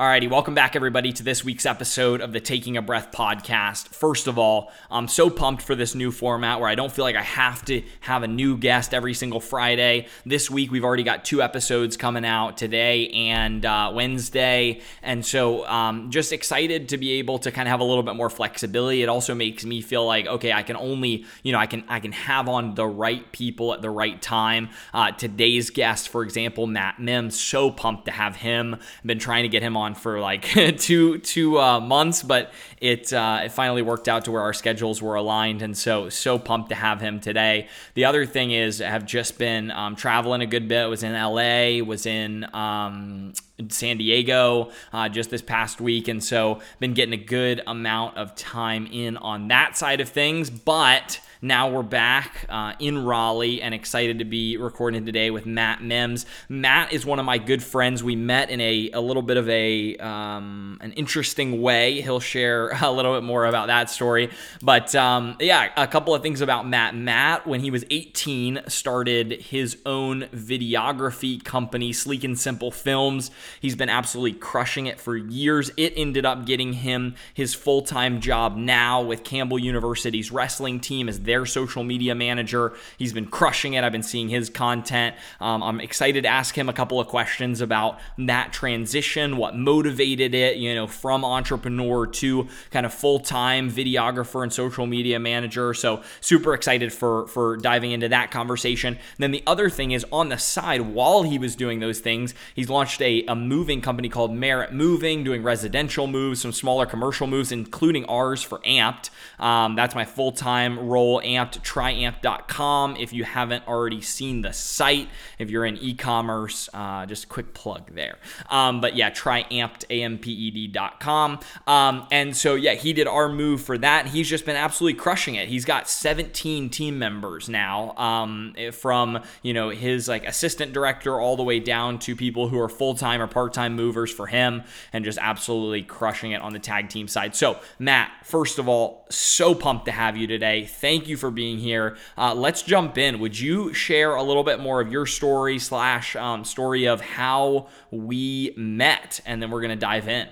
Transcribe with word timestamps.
Alrighty, 0.00 0.30
welcome 0.30 0.54
back 0.54 0.76
everybody 0.76 1.12
to 1.12 1.22
this 1.22 1.44
week's 1.44 1.66
episode 1.66 2.22
of 2.22 2.32
the 2.32 2.40
Taking 2.40 2.78
a 2.78 2.80
Breath 2.80 3.12
podcast. 3.12 3.88
First 3.88 4.28
of 4.28 4.38
all, 4.38 4.72
I'm 4.90 5.08
so 5.08 5.28
pumped 5.28 5.60
for 5.60 5.74
this 5.74 5.94
new 5.94 6.10
format 6.10 6.58
where 6.58 6.70
I 6.70 6.74
don't 6.74 6.90
feel 6.90 7.04
like 7.04 7.16
I 7.16 7.22
have 7.22 7.62
to 7.66 7.82
have 8.00 8.22
a 8.22 8.26
new 8.26 8.56
guest 8.56 8.94
every 8.94 9.12
single 9.12 9.40
Friday. 9.40 10.06
This 10.24 10.50
week 10.50 10.72
we've 10.72 10.86
already 10.86 11.02
got 11.02 11.26
two 11.26 11.42
episodes 11.42 11.98
coming 11.98 12.24
out 12.24 12.56
today 12.56 13.10
and 13.10 13.62
uh, 13.66 13.92
Wednesday, 13.94 14.80
and 15.02 15.22
so 15.22 15.66
um, 15.66 16.10
just 16.10 16.32
excited 16.32 16.88
to 16.88 16.96
be 16.96 17.18
able 17.18 17.38
to 17.40 17.50
kind 17.52 17.68
of 17.68 17.70
have 17.70 17.80
a 17.80 17.84
little 17.84 18.02
bit 18.02 18.16
more 18.16 18.30
flexibility. 18.30 19.02
It 19.02 19.10
also 19.10 19.34
makes 19.34 19.66
me 19.66 19.82
feel 19.82 20.06
like 20.06 20.26
okay, 20.26 20.50
I 20.50 20.62
can 20.62 20.76
only 20.76 21.26
you 21.42 21.52
know 21.52 21.58
I 21.58 21.66
can 21.66 21.84
I 21.88 22.00
can 22.00 22.12
have 22.12 22.48
on 22.48 22.74
the 22.74 22.86
right 22.86 23.30
people 23.32 23.74
at 23.74 23.82
the 23.82 23.90
right 23.90 24.22
time. 24.22 24.70
Uh, 24.94 25.10
today's 25.10 25.68
guest, 25.68 26.08
for 26.08 26.22
example, 26.22 26.66
Matt 26.66 26.98
Mims, 26.98 27.38
so 27.38 27.70
pumped 27.70 28.06
to 28.06 28.12
have 28.12 28.36
him. 28.36 28.72
I've 28.72 29.04
been 29.04 29.18
trying 29.18 29.42
to 29.42 29.50
get 29.50 29.62
him 29.62 29.76
on 29.76 29.89
on 29.90 29.94
for 29.94 30.20
like 30.20 30.42
two 30.78 31.18
two 31.18 31.58
uh, 31.58 31.80
months, 31.80 32.22
but 32.22 32.52
it 32.80 33.12
uh, 33.12 33.42
it 33.44 33.52
finally 33.52 33.82
worked 33.82 34.08
out 34.08 34.24
to 34.24 34.30
where 34.30 34.42
our 34.42 34.52
schedules 34.52 35.02
were 35.02 35.14
aligned, 35.14 35.62
and 35.62 35.76
so 35.76 36.08
so 36.08 36.38
pumped 36.38 36.70
to 36.70 36.74
have 36.74 37.00
him 37.00 37.20
today. 37.20 37.68
The 37.94 38.04
other 38.04 38.26
thing 38.26 38.50
is, 38.50 38.80
I 38.80 38.88
have 38.88 39.06
just 39.06 39.38
been 39.38 39.70
um, 39.70 39.96
traveling 39.96 40.40
a 40.40 40.46
good 40.46 40.68
bit. 40.68 40.88
Was 40.88 41.02
in 41.02 41.12
LA, 41.12 41.84
was 41.84 42.06
in. 42.06 42.46
Um, 42.54 43.32
San 43.68 43.98
Diego 43.98 44.70
uh, 44.90 45.10
just 45.10 45.28
this 45.28 45.42
past 45.42 45.82
week, 45.82 46.08
and 46.08 46.24
so 46.24 46.62
been 46.78 46.94
getting 46.94 47.12
a 47.12 47.22
good 47.22 47.60
amount 47.66 48.16
of 48.16 48.34
time 48.34 48.88
in 48.90 49.18
on 49.18 49.48
that 49.48 49.76
side 49.76 50.00
of 50.00 50.08
things. 50.08 50.48
But 50.48 51.20
now 51.42 51.70
we're 51.70 51.82
back 51.82 52.44
uh, 52.50 52.74
in 52.78 53.02
Raleigh 53.02 53.62
and 53.62 53.72
excited 53.72 54.18
to 54.18 54.26
be 54.26 54.58
recording 54.58 55.06
today 55.06 55.30
with 55.30 55.46
Matt 55.46 55.82
Mims. 55.82 56.26
Matt 56.50 56.92
is 56.92 57.06
one 57.06 57.18
of 57.18 57.24
my 57.24 57.38
good 57.38 57.62
friends. 57.62 58.04
We 58.04 58.14
met 58.14 58.50
in 58.50 58.60
a, 58.60 58.90
a 58.92 59.00
little 59.00 59.22
bit 59.22 59.38
of 59.38 59.48
a 59.48 59.96
um, 59.96 60.78
an 60.82 60.92
interesting 60.92 61.62
way. 61.62 62.02
He'll 62.02 62.20
share 62.20 62.70
a 62.82 62.90
little 62.90 63.14
bit 63.14 63.22
more 63.22 63.46
about 63.46 63.68
that 63.68 63.88
story. 63.88 64.30
But 64.62 64.94
um, 64.94 65.36
yeah, 65.40 65.70
a 65.76 65.86
couple 65.86 66.14
of 66.14 66.22
things 66.22 66.42
about 66.42 66.68
Matt. 66.68 66.94
Matt, 66.94 67.46
when 67.46 67.60
he 67.60 67.70
was 67.70 67.84
18, 67.90 68.60
started 68.68 69.32
his 69.40 69.78
own 69.86 70.24
videography 70.34 71.42
company, 71.42 71.92
Sleek 71.92 72.22
and 72.22 72.38
Simple 72.38 72.70
Films. 72.70 73.30
He's 73.60 73.76
been 73.76 73.88
absolutely 73.88 74.38
crushing 74.38 74.86
it 74.86 75.00
for 75.00 75.16
years. 75.16 75.70
It 75.78 75.94
ended 75.96 76.26
up 76.26 76.44
getting 76.44 76.74
him 76.74 77.14
his 77.32 77.54
full 77.54 77.80
time 77.80 78.20
job 78.20 78.56
now 78.56 79.00
with 79.00 79.24
Campbell 79.24 79.58
University's 79.58 80.30
wrestling 80.30 80.80
team 80.80 81.08
as 81.08 81.18
their 81.30 81.46
social 81.46 81.84
media 81.84 82.12
manager. 82.12 82.72
He's 82.98 83.12
been 83.12 83.26
crushing 83.26 83.74
it. 83.74 83.84
I've 83.84 83.92
been 83.92 84.02
seeing 84.02 84.28
his 84.28 84.50
content. 84.50 85.14
Um, 85.40 85.62
I'm 85.62 85.78
excited 85.78 86.24
to 86.24 86.28
ask 86.28 86.58
him 86.58 86.68
a 86.68 86.72
couple 86.72 86.98
of 86.98 87.06
questions 87.06 87.60
about 87.60 88.00
that 88.18 88.52
transition, 88.52 89.36
what 89.36 89.56
motivated 89.56 90.34
it, 90.34 90.56
you 90.56 90.74
know, 90.74 90.88
from 90.88 91.24
entrepreneur 91.24 92.08
to 92.08 92.48
kind 92.72 92.84
of 92.84 92.92
full 92.92 93.20
time 93.20 93.70
videographer 93.70 94.42
and 94.42 94.52
social 94.52 94.86
media 94.86 95.20
manager. 95.20 95.72
So 95.72 96.02
super 96.20 96.52
excited 96.52 96.92
for 96.92 97.28
for 97.28 97.56
diving 97.56 97.92
into 97.92 98.08
that 98.08 98.32
conversation. 98.32 98.94
And 98.94 99.18
then 99.18 99.30
the 99.30 99.44
other 99.46 99.70
thing 99.70 99.92
is 99.92 100.04
on 100.10 100.30
the 100.30 100.38
side, 100.38 100.80
while 100.80 101.22
he 101.22 101.38
was 101.38 101.54
doing 101.54 101.78
those 101.78 102.00
things, 102.00 102.34
he's 102.56 102.68
launched 102.68 103.00
a, 103.00 103.24
a 103.26 103.36
moving 103.36 103.80
company 103.80 104.08
called 104.08 104.34
Merit 104.34 104.72
Moving, 104.72 105.22
doing 105.22 105.44
residential 105.44 106.08
moves, 106.08 106.40
some 106.40 106.52
smaller 106.52 106.86
commercial 106.86 107.28
moves, 107.28 107.52
including 107.52 108.04
ours 108.06 108.42
for 108.42 108.58
Amped. 108.60 109.10
Um, 109.38 109.76
that's 109.76 109.94
my 109.94 110.04
full 110.04 110.32
time 110.32 110.78
role 110.78 111.19
amped, 111.20 111.60
tryamp.com. 111.60 112.96
If 112.96 113.12
you 113.12 113.24
haven't 113.24 113.66
already 113.66 114.00
seen 114.00 114.42
the 114.42 114.52
site, 114.52 115.08
if 115.38 115.50
you're 115.50 115.64
in 115.64 115.76
e 115.78 115.94
commerce, 115.94 116.68
uh, 116.74 117.06
just 117.06 117.24
a 117.24 117.26
quick 117.26 117.54
plug 117.54 117.94
there. 117.94 118.18
Um, 118.50 118.80
but 118.80 118.96
yeah, 118.96 119.10
tryamped, 119.10 119.84
A-M-P-E-D.com. 119.90 121.40
Um, 121.66 122.06
and 122.10 122.36
so, 122.36 122.54
yeah, 122.54 122.74
he 122.74 122.92
did 122.92 123.06
our 123.06 123.28
move 123.28 123.62
for 123.62 123.78
that. 123.78 124.08
He's 124.08 124.28
just 124.28 124.44
been 124.44 124.56
absolutely 124.56 124.98
crushing 124.98 125.34
it. 125.34 125.48
He's 125.48 125.64
got 125.64 125.88
17 125.88 126.70
team 126.70 126.98
members 126.98 127.48
now 127.48 127.94
um, 127.96 128.54
from, 128.72 129.22
you 129.42 129.52
know, 129.52 129.70
his 129.70 130.08
like 130.08 130.26
assistant 130.26 130.72
director 130.72 131.20
all 131.20 131.36
the 131.36 131.42
way 131.42 131.60
down 131.60 131.98
to 132.00 132.16
people 132.16 132.48
who 132.48 132.58
are 132.60 132.68
full 132.68 132.94
time 132.94 133.20
or 133.20 133.26
part 133.26 133.52
time 133.52 133.74
movers 133.74 134.12
for 134.12 134.26
him 134.26 134.62
and 134.92 135.04
just 135.04 135.18
absolutely 135.20 135.82
crushing 135.82 136.32
it 136.32 136.42
on 136.42 136.52
the 136.52 136.58
tag 136.58 136.88
team 136.88 137.08
side. 137.08 137.34
So, 137.34 137.58
Matt, 137.78 138.10
first 138.24 138.58
of 138.58 138.68
all, 138.68 139.06
so 139.10 139.54
pumped 139.54 139.86
to 139.86 139.92
have 139.92 140.16
you 140.16 140.26
today. 140.26 140.64
Thank 140.64 141.08
you 141.08 141.09
you 141.10 141.18
for 141.18 141.30
being 141.30 141.58
here. 141.58 141.98
Uh, 142.16 142.34
let's 142.34 142.62
jump 142.62 142.96
in. 142.96 143.20
Would 143.20 143.38
you 143.38 143.74
share 143.74 144.14
a 144.14 144.22
little 144.22 144.44
bit 144.44 144.60
more 144.60 144.80
of 144.80 144.90
your 144.90 145.04
story 145.04 145.58
slash 145.58 146.16
um, 146.16 146.44
story 146.44 146.86
of 146.86 147.02
how 147.02 147.68
we 147.90 148.54
met, 148.56 149.20
and 149.26 149.42
then 149.42 149.50
we're 149.50 149.60
gonna 149.60 149.76
dive 149.76 150.08
in. 150.08 150.28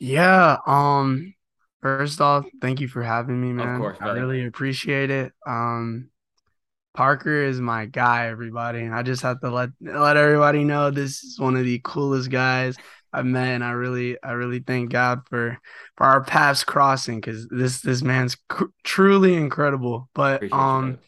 Yeah. 0.00 0.56
Um. 0.66 1.34
First 1.82 2.20
off, 2.20 2.44
thank 2.60 2.80
you 2.80 2.88
for 2.88 3.02
having 3.02 3.40
me, 3.40 3.52
man. 3.52 3.74
Of 3.74 3.80
course, 3.80 3.98
I 4.00 4.10
really 4.10 4.44
appreciate 4.44 5.10
it. 5.10 5.32
Um. 5.46 6.10
Parker 6.92 7.44
is 7.44 7.60
my 7.60 7.86
guy, 7.86 8.26
everybody. 8.26 8.88
I 8.88 9.02
just 9.04 9.22
have 9.22 9.40
to 9.42 9.50
let 9.50 9.70
let 9.80 10.16
everybody 10.16 10.64
know 10.64 10.90
this 10.90 11.22
is 11.22 11.38
one 11.38 11.56
of 11.56 11.64
the 11.64 11.80
coolest 11.84 12.30
guys 12.30 12.76
Met, 13.12 13.48
and 13.48 13.64
I 13.64 13.72
really, 13.72 14.16
I 14.22 14.32
really 14.32 14.60
thank 14.60 14.90
God 14.90 15.20
for 15.28 15.58
for 15.96 16.06
our 16.06 16.22
paths 16.22 16.64
crossing 16.64 17.20
because 17.20 17.46
this 17.48 17.80
this 17.80 18.02
man's 18.02 18.36
cr- 18.48 18.64
truly 18.84 19.34
incredible. 19.34 20.08
But 20.14 20.36
Appreciate 20.36 20.58
um, 20.58 20.98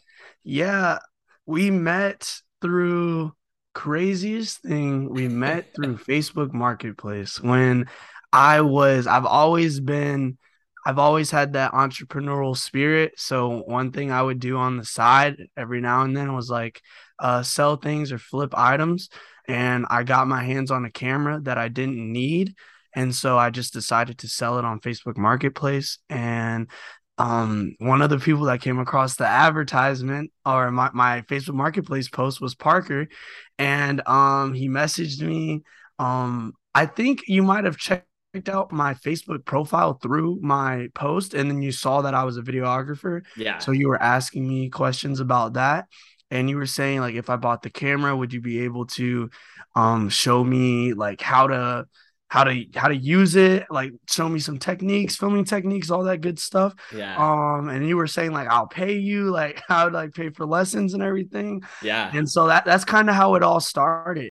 you, 0.43 0.61
yeah, 0.61 0.99
we 1.45 1.71
met 1.71 2.41
through 2.61 3.33
craziest 3.73 4.61
thing. 4.61 5.09
We 5.09 5.27
met 5.27 5.67
through 5.75 5.97
Facebook 5.97 6.53
Marketplace 6.53 7.39
when 7.39 7.87
I 8.31 8.61
was. 8.61 9.07
I've 9.07 9.25
always 9.25 9.79
been. 9.79 10.37
I've 10.85 10.99
always 10.99 11.31
had 11.31 11.53
that 11.53 11.71
entrepreneurial 11.71 12.57
spirit. 12.57 13.13
So 13.15 13.63
one 13.65 13.93
thing 13.93 14.11
I 14.11 14.21
would 14.21 14.39
do 14.41 14.57
on 14.57 14.75
the 14.75 14.83
side 14.83 15.37
every 15.55 15.79
now 15.79 16.01
and 16.01 16.15
then 16.15 16.35
was 16.35 16.49
like 16.49 16.81
uh, 17.19 17.41
sell 17.41 17.77
things 17.77 18.11
or 18.11 18.17
flip 18.17 18.53
items 18.53 19.07
and 19.47 19.85
I 19.89 20.03
got 20.03 20.27
my 20.27 20.43
hands 20.43 20.71
on 20.71 20.85
a 20.85 20.91
camera 20.91 21.39
that 21.43 21.57
I 21.57 21.67
didn't 21.67 22.11
need. 22.11 22.55
And 22.95 23.13
so 23.13 23.37
I 23.37 23.49
just 23.49 23.73
decided 23.73 24.19
to 24.19 24.27
sell 24.27 24.59
it 24.59 24.65
on 24.65 24.79
Facebook 24.79 25.17
Marketplace. 25.17 25.97
And 26.09 26.69
um, 27.17 27.75
one 27.79 28.01
of 28.01 28.09
the 28.09 28.19
people 28.19 28.45
that 28.45 28.61
came 28.61 28.79
across 28.79 29.15
the 29.15 29.27
advertisement 29.27 30.31
or 30.45 30.71
my, 30.71 30.89
my 30.93 31.21
Facebook 31.21 31.55
Marketplace 31.55 32.09
post 32.09 32.39
was 32.39 32.55
Parker. 32.55 33.07
And 33.57 34.01
um, 34.07 34.53
he 34.53 34.69
messaged 34.69 35.21
me. 35.21 35.61
Um, 35.99 36.53
I 36.75 36.85
think 36.85 37.23
you 37.27 37.43
might 37.43 37.65
have 37.65 37.77
checked 37.77 38.07
out 38.47 38.71
my 38.71 38.95
Facebook 38.95 39.45
profile 39.45 39.99
through 40.01 40.39
my 40.41 40.87
post 40.95 41.35
and 41.35 41.49
then 41.49 41.61
you 41.61 41.71
saw 41.71 42.01
that 42.01 42.15
I 42.15 42.23
was 42.23 42.37
a 42.37 42.41
videographer. 42.41 43.21
Yeah. 43.37 43.59
So 43.59 43.71
you 43.71 43.87
were 43.87 44.01
asking 44.01 44.47
me 44.47 44.69
questions 44.69 45.19
about 45.19 45.53
that 45.53 45.85
and 46.31 46.49
you 46.49 46.57
were 46.57 46.65
saying 46.65 46.99
like 46.99 47.15
if 47.15 47.29
I 47.29 47.35
bought 47.35 47.61
the 47.61 47.69
camera, 47.69 48.15
would 48.15 48.33
you 48.33 48.41
be 48.41 48.61
able 48.61 48.85
to 48.87 49.29
um 49.75 50.09
show 50.09 50.43
me 50.43 50.93
like 50.93 51.21
how 51.21 51.47
to 51.47 51.85
how 52.33 52.43
to 52.43 52.65
how 52.73 52.87
to 52.87 52.95
use 52.95 53.35
it, 53.35 53.67
like 53.69 53.93
show 54.09 54.27
me 54.27 54.39
some 54.39 54.57
techniques, 54.57 55.15
filming 55.15 55.45
techniques, 55.45 55.91
all 55.91 56.03
that 56.05 56.21
good 56.21 56.39
stuff. 56.39 56.73
Yeah. 56.91 57.15
Um, 57.15 57.69
and 57.69 57.87
you 57.87 57.95
were 57.95 58.07
saying 58.07 58.31
like 58.31 58.47
I'll 58.47 58.65
pay 58.65 58.97
you, 58.97 59.29
like 59.29 59.61
how 59.67 59.85
would 59.85 59.93
like 59.93 60.15
pay 60.15 60.29
for 60.29 60.47
lessons 60.47 60.95
and 60.95 61.03
everything. 61.03 61.61
Yeah. 61.83 62.09
And 62.11 62.27
so 62.27 62.47
that 62.47 62.65
that's 62.65 62.85
kind 62.85 63.07
of 63.07 63.15
how 63.15 63.35
it 63.35 63.43
all 63.43 63.59
started. 63.59 64.31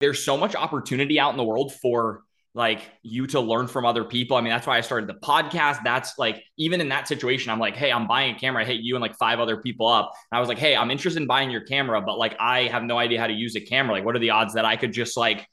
There's 0.00 0.24
so 0.24 0.36
much 0.36 0.56
opportunity 0.56 1.20
out 1.20 1.30
in 1.30 1.36
the 1.36 1.44
world 1.44 1.72
for 1.72 2.22
like 2.56 2.80
you 3.02 3.26
to 3.26 3.38
learn 3.38 3.68
from 3.68 3.84
other 3.84 4.02
people. 4.02 4.34
I 4.34 4.40
mean, 4.40 4.48
that's 4.48 4.66
why 4.66 4.78
I 4.78 4.80
started 4.80 5.10
the 5.10 5.20
podcast. 5.20 5.84
That's 5.84 6.18
like, 6.18 6.42
even 6.56 6.80
in 6.80 6.88
that 6.88 7.06
situation, 7.06 7.52
I'm 7.52 7.58
like, 7.58 7.76
hey, 7.76 7.92
I'm 7.92 8.06
buying 8.06 8.34
a 8.34 8.38
camera. 8.38 8.62
I 8.62 8.64
hit 8.64 8.80
you 8.80 8.96
and 8.96 9.02
like 9.02 9.14
five 9.14 9.40
other 9.40 9.58
people 9.58 9.86
up. 9.86 10.12
And 10.32 10.38
I 10.38 10.40
was 10.40 10.48
like, 10.48 10.56
hey, 10.56 10.74
I'm 10.74 10.90
interested 10.90 11.20
in 11.20 11.28
buying 11.28 11.50
your 11.50 11.60
camera, 11.60 12.00
but 12.00 12.18
like, 12.18 12.34
I 12.40 12.62
have 12.68 12.82
no 12.82 12.96
idea 12.96 13.20
how 13.20 13.26
to 13.26 13.34
use 13.34 13.56
a 13.56 13.60
camera. 13.60 13.92
Like, 13.92 14.06
what 14.06 14.16
are 14.16 14.20
the 14.20 14.30
odds 14.30 14.54
that 14.54 14.64
I 14.64 14.76
could 14.76 14.94
just 14.94 15.18
like, 15.18 15.46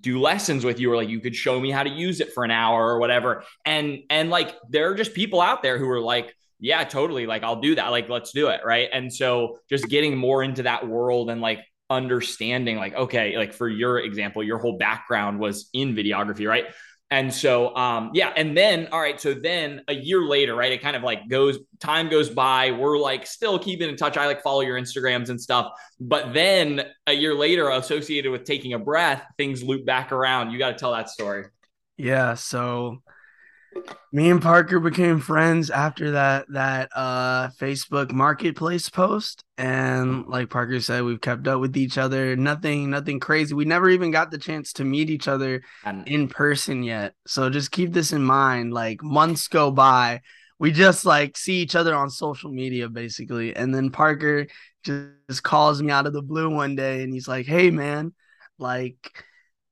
do 0.00 0.18
lessons 0.18 0.64
with 0.64 0.80
you 0.80 0.90
or 0.92 0.96
like 0.96 1.08
you 1.08 1.20
could 1.20 1.36
show 1.36 1.60
me 1.60 1.70
how 1.70 1.82
to 1.82 1.90
use 1.90 2.20
it 2.20 2.32
for 2.32 2.44
an 2.44 2.50
hour 2.50 2.88
or 2.88 2.98
whatever 2.98 3.44
and 3.64 4.00
and 4.10 4.28
like 4.28 4.56
there 4.68 4.90
are 4.90 4.94
just 4.94 5.14
people 5.14 5.40
out 5.40 5.62
there 5.62 5.78
who 5.78 5.88
are 5.88 6.00
like 6.00 6.34
yeah 6.58 6.82
totally 6.84 7.24
like 7.24 7.42
i'll 7.44 7.60
do 7.60 7.76
that 7.76 7.88
like 7.88 8.08
let's 8.08 8.32
do 8.32 8.48
it 8.48 8.60
right 8.64 8.90
and 8.92 9.10
so 9.10 9.58
just 9.70 9.88
getting 9.88 10.18
more 10.18 10.42
into 10.42 10.64
that 10.64 10.86
world 10.86 11.30
and 11.30 11.40
like 11.40 11.60
understanding 11.90 12.76
like 12.76 12.94
okay 12.94 13.36
like 13.36 13.52
for 13.52 13.68
your 13.68 13.98
example 13.98 14.42
your 14.42 14.58
whole 14.58 14.78
background 14.78 15.38
was 15.38 15.68
in 15.72 15.94
videography 15.94 16.48
right? 16.48 16.66
And 17.10 17.34
so 17.34 17.74
um 17.74 18.12
yeah 18.14 18.32
and 18.36 18.56
then 18.56 18.88
all 18.92 19.00
right 19.00 19.20
so 19.20 19.34
then 19.34 19.82
a 19.88 19.94
year 19.94 20.22
later 20.22 20.54
right 20.54 20.70
it 20.70 20.80
kind 20.80 20.94
of 20.94 21.02
like 21.02 21.28
goes 21.28 21.58
time 21.80 22.08
goes 22.08 22.30
by. 22.30 22.70
We're 22.70 22.98
like 22.98 23.26
still 23.26 23.58
keeping 23.58 23.88
in 23.88 23.96
touch. 23.96 24.16
I 24.16 24.26
like 24.26 24.42
follow 24.42 24.60
your 24.60 24.80
instagrams 24.80 25.28
and 25.28 25.40
stuff. 25.40 25.72
But 25.98 26.32
then 26.32 26.82
a 27.08 27.12
year 27.12 27.34
later 27.34 27.68
associated 27.70 28.30
with 28.30 28.44
taking 28.44 28.74
a 28.74 28.78
breath 28.78 29.24
things 29.36 29.62
loop 29.62 29.84
back 29.84 30.12
around. 30.12 30.52
You 30.52 30.58
got 30.58 30.70
to 30.70 30.76
tell 30.76 30.92
that 30.92 31.10
story. 31.10 31.46
Yeah 31.96 32.34
so 32.34 33.02
me 34.12 34.30
and 34.30 34.42
Parker 34.42 34.80
became 34.80 35.20
friends 35.20 35.70
after 35.70 36.12
that 36.12 36.46
that 36.50 36.90
uh 36.94 37.48
Facebook 37.58 38.12
marketplace 38.12 38.88
post. 38.88 39.44
And 39.56 40.26
like 40.26 40.50
Parker 40.50 40.80
said 40.80 41.04
we've 41.04 41.20
kept 41.20 41.46
up 41.46 41.60
with 41.60 41.76
each 41.76 41.98
other. 41.98 42.34
Nothing 42.36 42.90
nothing 42.90 43.20
crazy. 43.20 43.54
We 43.54 43.64
never 43.64 43.88
even 43.88 44.10
got 44.10 44.30
the 44.30 44.38
chance 44.38 44.72
to 44.74 44.84
meet 44.84 45.10
each 45.10 45.28
other 45.28 45.62
and- 45.84 46.06
in 46.08 46.28
person 46.28 46.82
yet. 46.82 47.14
So 47.26 47.50
just 47.50 47.70
keep 47.70 47.92
this 47.92 48.12
in 48.12 48.22
mind. 48.22 48.72
Like 48.72 49.02
months 49.02 49.48
go 49.48 49.70
by. 49.70 50.22
We 50.58 50.72
just 50.72 51.06
like 51.06 51.36
see 51.36 51.60
each 51.62 51.76
other 51.76 51.94
on 51.94 52.10
social 52.10 52.50
media 52.50 52.88
basically. 52.88 53.54
And 53.54 53.74
then 53.74 53.90
Parker 53.90 54.46
just 54.84 55.42
calls 55.42 55.82
me 55.82 55.92
out 55.92 56.06
of 56.06 56.12
the 56.12 56.22
blue 56.22 56.50
one 56.50 56.74
day 56.74 57.02
and 57.02 57.12
he's 57.12 57.28
like 57.28 57.44
hey 57.44 57.70
man 57.70 58.14
like 58.58 58.96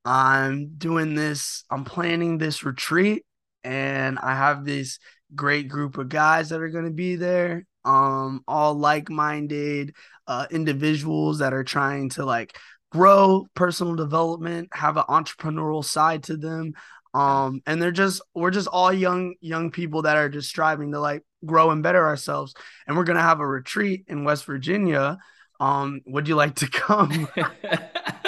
I'm 0.05 0.75
doing 0.77 1.15
this 1.15 1.63
I'm 1.69 1.83
planning 1.83 2.37
this 2.37 2.63
retreat 2.63 3.25
and 3.63 4.19
I 4.19 4.35
have 4.35 4.65
this 4.65 4.99
great 5.35 5.67
group 5.67 5.97
of 5.97 6.09
guys 6.09 6.49
that 6.49 6.61
are 6.61 6.69
going 6.69 6.85
to 6.85 6.91
be 6.91 7.15
there. 7.15 7.65
Um, 7.85 8.43
all 8.47 8.75
like-minded 8.75 9.95
uh, 10.27 10.47
individuals 10.51 11.39
that 11.39 11.53
are 11.53 11.63
trying 11.63 12.09
to 12.11 12.25
like 12.25 12.57
grow 12.91 13.47
personal 13.55 13.95
development, 13.95 14.69
have 14.73 14.97
an 14.97 15.03
entrepreneurial 15.09 15.83
side 15.83 16.23
to 16.23 16.37
them. 16.37 16.73
Um, 17.13 17.61
and 17.65 17.81
they're 17.81 17.91
just 17.91 18.21
we're 18.35 18.51
just 18.51 18.67
all 18.67 18.93
young 18.93 19.33
young 19.41 19.71
people 19.71 20.03
that 20.03 20.17
are 20.17 20.29
just 20.29 20.49
striving 20.49 20.91
to 20.91 20.99
like 20.99 21.23
grow 21.45 21.71
and 21.71 21.81
better 21.81 22.05
ourselves. 22.05 22.53
And 22.85 22.95
we're 22.95 23.05
gonna 23.05 23.21
have 23.21 23.39
a 23.39 23.47
retreat 23.47 24.05
in 24.07 24.23
West 24.23 24.45
Virginia. 24.45 25.17
Um, 25.59 26.01
would 26.05 26.27
you 26.27 26.35
like 26.35 26.55
to 26.55 26.67
come? 26.69 27.27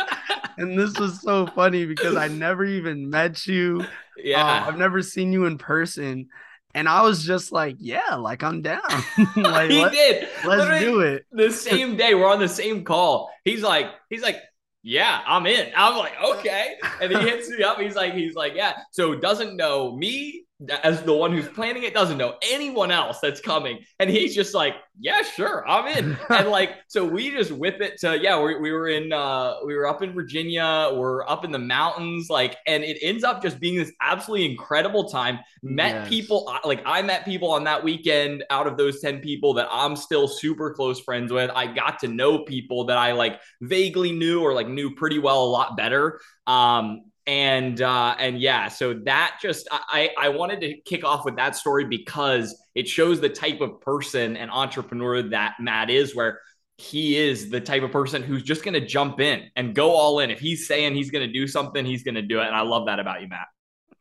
and 0.57 0.77
this 0.77 0.97
was 0.97 1.21
so 1.21 1.47
funny 1.47 1.85
because 1.85 2.15
I 2.15 2.27
never 2.27 2.63
even 2.65 3.09
met 3.09 3.45
you. 3.47 3.85
Yeah, 4.17 4.45
uh, 4.45 4.67
I've 4.67 4.77
never 4.77 5.01
seen 5.01 5.31
you 5.31 5.45
in 5.45 5.57
person. 5.57 6.29
And 6.73 6.87
I 6.87 7.01
was 7.01 7.25
just 7.25 7.51
like, 7.51 7.75
yeah, 7.79 8.15
like 8.15 8.43
I'm 8.43 8.61
down. 8.61 8.81
like, 9.35 9.69
he 9.69 9.81
let, 9.81 9.91
did. 9.91 10.29
Let's 10.45 10.61
Literally, 10.61 10.79
do 10.79 10.99
it. 11.01 11.25
The 11.31 11.51
same 11.51 11.97
day, 11.97 12.13
we're 12.15 12.29
on 12.29 12.39
the 12.39 12.47
same 12.47 12.83
call. 12.85 13.29
He's 13.43 13.61
like, 13.61 13.87
he's 14.09 14.21
like, 14.21 14.37
yeah, 14.83 15.21
I'm 15.25 15.45
in. 15.45 15.71
I'm 15.75 15.97
like, 15.97 16.13
okay. 16.23 16.75
And 17.01 17.11
he 17.11 17.17
hits 17.19 17.49
me 17.49 17.63
up. 17.63 17.79
He's 17.79 17.95
like, 17.95 18.13
he's 18.13 18.35
like, 18.35 18.53
yeah. 18.55 18.73
So 18.91 19.15
doesn't 19.15 19.55
know 19.55 19.95
me, 19.95 20.45
as 20.83 21.01
the 21.03 21.13
one 21.13 21.31
who's 21.31 21.47
planning 21.49 21.83
it 21.83 21.93
doesn't 21.93 22.17
know 22.17 22.35
anyone 22.43 22.91
else 22.91 23.19
that's 23.19 23.41
coming. 23.41 23.79
And 23.99 24.09
he's 24.09 24.35
just 24.35 24.53
like 24.53 24.75
yeah 24.99 25.21
sure 25.21 25.67
i'm 25.67 25.87
in. 25.97 26.17
And 26.29 26.49
like 26.49 26.75
so 26.87 27.05
we 27.05 27.31
just 27.31 27.51
whip 27.51 27.81
it 27.81 27.99
to 28.01 28.19
yeah 28.19 28.41
we, 28.41 28.55
we 28.55 28.71
were 28.71 28.87
in 28.87 29.11
uh 29.11 29.55
we 29.65 29.75
were 29.75 29.87
up 29.87 30.01
in 30.01 30.13
virginia 30.13 30.91
we're 30.93 31.27
up 31.27 31.45
in 31.45 31.51
the 31.51 31.59
mountains 31.59 32.29
like 32.29 32.57
and 32.67 32.83
it 32.83 32.97
ends 33.01 33.23
up 33.23 33.41
just 33.41 33.59
being 33.59 33.77
this 33.77 33.91
absolutely 34.01 34.49
incredible 34.49 35.09
time. 35.09 35.39
Met 35.63 35.95
yes. 35.95 36.09
people 36.09 36.53
like 36.63 36.81
i 36.85 37.01
met 37.01 37.25
people 37.25 37.51
on 37.51 37.63
that 37.63 37.83
weekend 37.83 38.43
out 38.49 38.67
of 38.67 38.77
those 38.77 39.01
10 39.01 39.19
people 39.19 39.53
that 39.55 39.67
i'm 39.71 39.95
still 39.95 40.27
super 40.27 40.73
close 40.73 40.99
friends 40.99 41.31
with. 41.31 41.49
I 41.55 41.67
got 41.67 41.99
to 41.99 42.07
know 42.07 42.39
people 42.39 42.85
that 42.85 42.97
i 42.97 43.13
like 43.13 43.39
vaguely 43.61 44.11
knew 44.11 44.41
or 44.41 44.53
like 44.53 44.67
knew 44.67 44.95
pretty 44.95 45.19
well 45.19 45.43
a 45.43 45.49
lot 45.49 45.75
better. 45.75 46.19
Um 46.45 47.10
and 47.27 47.81
uh, 47.81 48.15
and 48.17 48.39
yeah, 48.39 48.67
so 48.67 48.93
that 49.05 49.37
just 49.41 49.67
I 49.71 50.09
I 50.17 50.29
wanted 50.29 50.61
to 50.61 50.81
kick 50.81 51.03
off 51.03 51.25
with 51.25 51.35
that 51.35 51.55
story 51.55 51.85
because 51.85 52.55
it 52.73 52.87
shows 52.87 53.19
the 53.19 53.29
type 53.29 53.61
of 53.61 53.81
person 53.81 54.37
and 54.37 54.49
entrepreneur 54.49 55.21
that 55.29 55.55
Matt 55.59 55.89
is, 55.89 56.15
where 56.15 56.39
he 56.77 57.17
is 57.17 57.49
the 57.49 57.61
type 57.61 57.83
of 57.83 57.91
person 57.91 58.23
who's 58.23 58.41
just 58.41 58.63
going 58.63 58.73
to 58.73 58.85
jump 58.85 59.19
in 59.19 59.49
and 59.55 59.75
go 59.75 59.91
all 59.91 60.19
in. 60.19 60.31
If 60.31 60.39
he's 60.39 60.67
saying 60.67 60.95
he's 60.95 61.11
going 61.11 61.25
to 61.25 61.31
do 61.31 61.47
something, 61.47 61.85
he's 61.85 62.03
going 62.03 62.15
to 62.15 62.23
do 62.23 62.39
it, 62.39 62.47
and 62.47 62.55
I 62.55 62.61
love 62.61 62.87
that 62.87 62.99
about 62.99 63.21
you, 63.21 63.27
Matt. 63.27 63.47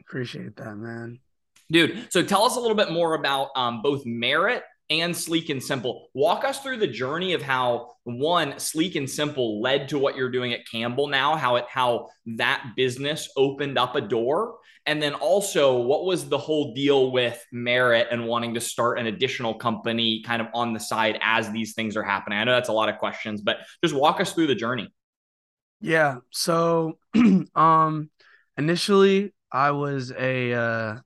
Appreciate 0.00 0.56
that, 0.56 0.76
man. 0.76 1.20
Dude, 1.70 2.08
so 2.10 2.22
tell 2.22 2.44
us 2.44 2.56
a 2.56 2.60
little 2.60 2.76
bit 2.76 2.90
more 2.90 3.14
about 3.14 3.50
um, 3.54 3.80
both 3.82 4.04
Merit 4.04 4.64
and 4.90 5.16
Sleek 5.16 5.48
and 5.48 5.62
Simple. 5.62 6.08
Walk 6.14 6.44
us 6.44 6.60
through 6.60 6.78
the 6.78 6.86
journey 6.86 7.32
of 7.32 7.42
how 7.42 7.92
one 8.04 8.58
Sleek 8.58 8.96
and 8.96 9.08
Simple 9.08 9.62
led 9.62 9.88
to 9.90 9.98
what 9.98 10.16
you're 10.16 10.30
doing 10.30 10.52
at 10.52 10.68
Campbell 10.70 11.06
now, 11.06 11.36
how 11.36 11.56
it 11.56 11.66
how 11.68 12.08
that 12.36 12.72
business 12.76 13.30
opened 13.36 13.78
up 13.78 13.94
a 13.94 14.00
door, 14.00 14.58
and 14.86 15.00
then 15.00 15.14
also 15.14 15.80
what 15.80 16.04
was 16.04 16.28
the 16.28 16.38
whole 16.38 16.74
deal 16.74 17.12
with 17.12 17.42
Merit 17.52 18.08
and 18.10 18.26
wanting 18.26 18.54
to 18.54 18.60
start 18.60 18.98
an 18.98 19.06
additional 19.06 19.54
company 19.54 20.22
kind 20.22 20.42
of 20.42 20.48
on 20.52 20.72
the 20.72 20.80
side 20.80 21.18
as 21.22 21.50
these 21.50 21.74
things 21.74 21.96
are 21.96 22.02
happening. 22.02 22.38
I 22.38 22.44
know 22.44 22.52
that's 22.52 22.68
a 22.68 22.72
lot 22.74 22.88
of 22.88 22.98
questions, 22.98 23.40
but 23.40 23.58
just 23.82 23.94
walk 23.94 24.20
us 24.20 24.32
through 24.32 24.48
the 24.48 24.54
journey. 24.54 24.92
Yeah. 25.80 26.16
So 26.30 26.98
um 27.54 28.10
initially 28.58 29.32
I 29.52 29.70
was 29.70 30.12
a 30.12 30.52
uh 30.52 30.98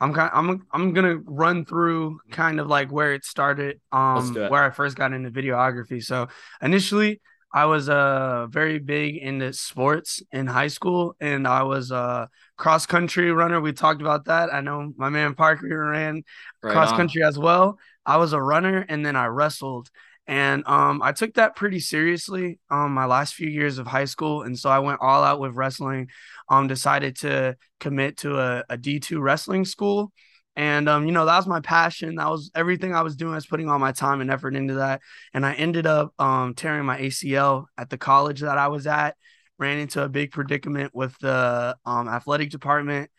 I'm 0.00 0.14
kind 0.14 0.30
I'm 0.32 0.66
I'm 0.72 0.92
gonna 0.92 1.18
run 1.24 1.64
through 1.64 2.20
kind 2.30 2.58
of 2.58 2.66
like 2.68 2.90
where 2.90 3.12
it 3.12 3.24
started, 3.24 3.80
um, 3.92 4.36
it. 4.36 4.50
where 4.50 4.64
I 4.64 4.70
first 4.70 4.96
got 4.96 5.12
into 5.12 5.30
videography. 5.30 6.02
So 6.02 6.28
initially, 6.62 7.20
I 7.52 7.66
was 7.66 7.88
uh 7.88 8.46
very 8.48 8.78
big 8.78 9.16
into 9.16 9.52
sports 9.52 10.22
in 10.32 10.46
high 10.46 10.68
school, 10.68 11.16
and 11.20 11.46
I 11.46 11.64
was 11.64 11.90
a 11.90 12.28
cross 12.56 12.86
country 12.86 13.30
runner. 13.32 13.60
We 13.60 13.72
talked 13.72 14.00
about 14.00 14.24
that. 14.26 14.52
I 14.52 14.60
know 14.60 14.92
my 14.96 15.10
man 15.10 15.34
Parker 15.34 15.90
ran 15.90 16.22
right 16.62 16.72
cross 16.72 16.92
country 16.92 17.22
as 17.22 17.38
well. 17.38 17.78
I 18.06 18.16
was 18.16 18.32
a 18.32 18.40
runner, 18.40 18.84
and 18.88 19.04
then 19.04 19.16
I 19.16 19.26
wrestled. 19.26 19.90
And 20.30 20.62
um, 20.68 21.02
I 21.02 21.10
took 21.10 21.34
that 21.34 21.56
pretty 21.56 21.80
seriously 21.80 22.60
um, 22.70 22.94
my 22.94 23.04
last 23.04 23.34
few 23.34 23.48
years 23.48 23.78
of 23.78 23.88
high 23.88 24.04
school. 24.04 24.42
And 24.42 24.56
so 24.56 24.70
I 24.70 24.78
went 24.78 25.00
all 25.02 25.24
out 25.24 25.40
with 25.40 25.56
wrestling, 25.56 26.08
um, 26.48 26.68
decided 26.68 27.16
to 27.16 27.56
commit 27.80 28.18
to 28.18 28.38
a 28.38 28.64
a 28.68 28.78
D2 28.78 29.20
wrestling 29.20 29.64
school. 29.64 30.12
And, 30.54 30.88
um, 30.88 31.04
you 31.04 31.10
know, 31.10 31.24
that 31.24 31.36
was 31.36 31.48
my 31.48 31.58
passion. 31.58 32.14
That 32.14 32.30
was 32.30 32.52
everything 32.54 32.94
I 32.94 33.02
was 33.02 33.16
doing. 33.16 33.32
I 33.32 33.38
was 33.38 33.46
putting 33.46 33.68
all 33.68 33.80
my 33.80 33.90
time 33.90 34.20
and 34.20 34.30
effort 34.30 34.54
into 34.54 34.74
that. 34.74 35.00
And 35.34 35.44
I 35.44 35.54
ended 35.54 35.84
up 35.84 36.14
um, 36.20 36.54
tearing 36.54 36.84
my 36.84 37.00
ACL 37.00 37.64
at 37.76 37.90
the 37.90 37.98
college 37.98 38.42
that 38.42 38.56
I 38.56 38.68
was 38.68 38.86
at, 38.86 39.16
ran 39.58 39.78
into 39.78 40.04
a 40.04 40.08
big 40.08 40.30
predicament 40.30 40.94
with 40.94 41.18
the 41.18 41.76
um, 41.84 42.08
athletic 42.08 42.50
department. 42.50 43.10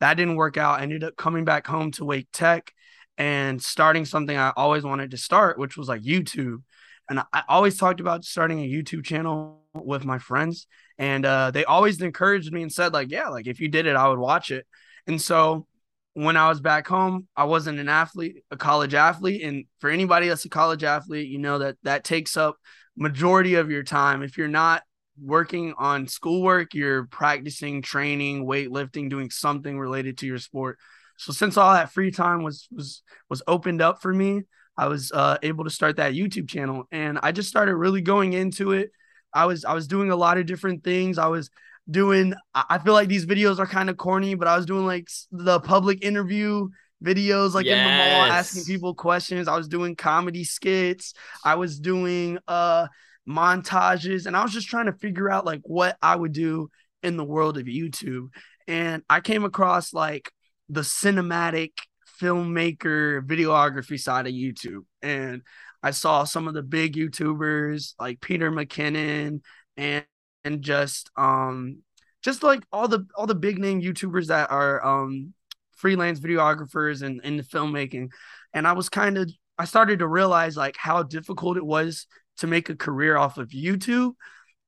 That 0.00 0.14
didn't 0.14 0.34
work 0.34 0.56
out. 0.56 0.80
I 0.80 0.82
ended 0.82 1.04
up 1.04 1.16
coming 1.16 1.44
back 1.44 1.64
home 1.68 1.92
to 1.92 2.04
Wake 2.04 2.28
Tech 2.32 2.72
and 3.18 3.62
starting 3.62 4.04
something 4.04 4.36
I 4.36 4.52
always 4.56 4.84
wanted 4.84 5.10
to 5.12 5.16
start, 5.16 5.58
which 5.58 5.76
was 5.76 5.88
like 5.88 6.02
YouTube. 6.02 6.62
And 7.08 7.20
I 7.32 7.42
always 7.48 7.76
talked 7.76 8.00
about 8.00 8.24
starting 8.24 8.60
a 8.60 8.68
YouTube 8.68 9.04
channel 9.04 9.62
with 9.74 10.04
my 10.04 10.18
friends. 10.18 10.66
And 10.98 11.24
uh, 11.24 11.50
they 11.50 11.64
always 11.64 12.00
encouraged 12.00 12.52
me 12.52 12.62
and 12.62 12.72
said, 12.72 12.92
like, 12.92 13.10
yeah, 13.10 13.28
like 13.28 13.46
if 13.46 13.60
you 13.60 13.68
did 13.68 13.86
it, 13.86 13.96
I 13.96 14.08
would 14.08 14.18
watch 14.18 14.50
it. 14.50 14.66
And 15.06 15.20
so 15.20 15.66
when 16.14 16.36
I 16.36 16.48
was 16.48 16.60
back 16.60 16.86
home, 16.86 17.28
I 17.36 17.44
wasn't 17.44 17.78
an 17.78 17.88
athlete, 17.88 18.42
a 18.50 18.56
college 18.56 18.94
athlete. 18.94 19.42
And 19.42 19.66
for 19.80 19.90
anybody 19.90 20.28
that's 20.28 20.46
a 20.46 20.48
college 20.48 20.82
athlete, 20.82 21.28
you 21.28 21.38
know 21.38 21.58
that 21.58 21.76
that 21.82 22.04
takes 22.04 22.36
up 22.36 22.56
majority 22.96 23.54
of 23.54 23.70
your 23.70 23.82
time. 23.82 24.22
If 24.22 24.38
you're 24.38 24.48
not 24.48 24.82
working 25.22 25.74
on 25.78 26.08
schoolwork, 26.08 26.74
you're 26.74 27.04
practicing, 27.04 27.82
training, 27.82 28.46
weightlifting, 28.46 29.10
doing 29.10 29.30
something 29.30 29.78
related 29.78 30.18
to 30.18 30.26
your 30.26 30.38
sport. 30.38 30.78
So 31.16 31.32
since 31.32 31.56
all 31.56 31.72
that 31.72 31.92
free 31.92 32.10
time 32.10 32.42
was 32.42 32.68
was 32.70 33.02
was 33.28 33.42
opened 33.46 33.82
up 33.82 34.02
for 34.02 34.12
me, 34.12 34.42
I 34.76 34.88
was 34.88 35.10
uh, 35.12 35.38
able 35.42 35.64
to 35.64 35.70
start 35.70 35.96
that 35.96 36.12
YouTube 36.12 36.48
channel, 36.48 36.84
and 36.90 37.18
I 37.22 37.32
just 37.32 37.48
started 37.48 37.76
really 37.76 38.02
going 38.02 38.32
into 38.32 38.72
it. 38.72 38.90
I 39.32 39.46
was 39.46 39.64
I 39.64 39.74
was 39.74 39.86
doing 39.86 40.10
a 40.10 40.16
lot 40.16 40.38
of 40.38 40.46
different 40.46 40.84
things. 40.84 41.18
I 41.18 41.28
was 41.28 41.50
doing. 41.90 42.34
I 42.54 42.78
feel 42.78 42.92
like 42.92 43.08
these 43.08 43.26
videos 43.26 43.58
are 43.58 43.66
kind 43.66 43.90
of 43.90 43.96
corny, 43.96 44.34
but 44.34 44.48
I 44.48 44.56
was 44.56 44.66
doing 44.66 44.86
like 44.86 45.08
the 45.30 45.60
public 45.60 46.04
interview 46.04 46.68
videos, 47.04 47.54
like 47.54 47.66
yes. 47.66 47.78
in 47.78 47.84
the 47.84 47.90
mall, 47.90 48.32
asking 48.32 48.64
people 48.64 48.94
questions. 48.94 49.48
I 49.48 49.56
was 49.56 49.68
doing 49.68 49.96
comedy 49.96 50.44
skits. 50.44 51.14
I 51.44 51.54
was 51.54 51.78
doing 51.78 52.38
uh 52.46 52.88
montages, 53.28 54.26
and 54.26 54.36
I 54.36 54.42
was 54.42 54.52
just 54.52 54.68
trying 54.68 54.86
to 54.86 54.92
figure 54.92 55.30
out 55.30 55.46
like 55.46 55.60
what 55.64 55.96
I 56.02 56.16
would 56.16 56.32
do 56.32 56.70
in 57.02 57.16
the 57.16 57.24
world 57.24 57.56
of 57.56 57.64
YouTube. 57.64 58.28
And 58.68 59.02
I 59.08 59.20
came 59.20 59.44
across 59.44 59.92
like 59.92 60.30
the 60.68 60.82
cinematic 60.82 61.72
filmmaker 62.20 63.22
videography 63.22 64.00
side 64.00 64.26
of 64.26 64.32
YouTube. 64.32 64.84
And 65.02 65.42
I 65.82 65.90
saw 65.90 66.24
some 66.24 66.48
of 66.48 66.54
the 66.54 66.62
big 66.62 66.94
YouTubers 66.94 67.94
like 67.98 68.20
Peter 68.20 68.50
McKinnon 68.50 69.40
and 69.76 70.04
and 70.44 70.62
just 70.62 71.10
um 71.16 71.82
just 72.22 72.42
like 72.42 72.64
all 72.72 72.88
the 72.88 73.06
all 73.14 73.26
the 73.26 73.34
big 73.34 73.58
name 73.58 73.82
YouTubers 73.82 74.28
that 74.28 74.50
are 74.50 74.84
um 74.84 75.34
freelance 75.76 76.18
videographers 76.18 77.02
and 77.02 77.20
in 77.22 77.36
the 77.36 77.42
filmmaking. 77.42 78.08
And 78.52 78.66
I 78.66 78.72
was 78.72 78.88
kind 78.88 79.18
of 79.18 79.30
I 79.58 79.64
started 79.64 80.00
to 80.00 80.08
realize 80.08 80.56
like 80.56 80.76
how 80.76 81.02
difficult 81.02 81.56
it 81.56 81.66
was 81.66 82.06
to 82.38 82.46
make 82.46 82.68
a 82.68 82.76
career 82.76 83.16
off 83.16 83.38
of 83.38 83.50
YouTube. 83.50 84.12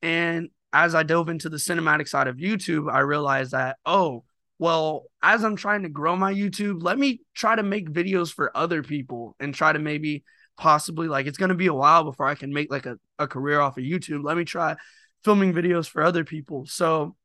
And 0.02 0.50
as 0.72 0.94
I 0.94 1.02
dove 1.02 1.28
into 1.28 1.48
the 1.48 1.56
cinematic 1.56 2.08
side 2.08 2.28
of 2.28 2.36
YouTube, 2.36 2.92
I 2.92 3.00
realized 3.00 3.52
that, 3.52 3.76
oh, 3.84 4.24
well, 4.58 5.04
as 5.22 5.44
I'm 5.44 5.56
trying 5.56 5.82
to 5.84 5.88
grow 5.88 6.16
my 6.16 6.32
YouTube, 6.32 6.82
let 6.82 6.98
me 6.98 7.20
try 7.34 7.54
to 7.54 7.62
make 7.62 7.90
videos 7.90 8.32
for 8.32 8.56
other 8.56 8.82
people 8.82 9.36
and 9.38 9.54
try 9.54 9.72
to 9.72 9.78
maybe 9.78 10.24
possibly 10.56 11.06
like 11.06 11.26
it's 11.26 11.38
going 11.38 11.50
to 11.50 11.54
be 11.54 11.68
a 11.68 11.74
while 11.74 12.04
before 12.04 12.26
I 12.26 12.34
can 12.34 12.52
make 12.52 12.70
like 12.70 12.86
a, 12.86 12.98
a 13.18 13.28
career 13.28 13.60
off 13.60 13.78
of 13.78 13.84
YouTube. 13.84 14.24
Let 14.24 14.36
me 14.36 14.44
try 14.44 14.76
filming 15.24 15.52
videos 15.52 15.88
for 15.88 16.02
other 16.02 16.24
people. 16.24 16.66
So 16.66 17.16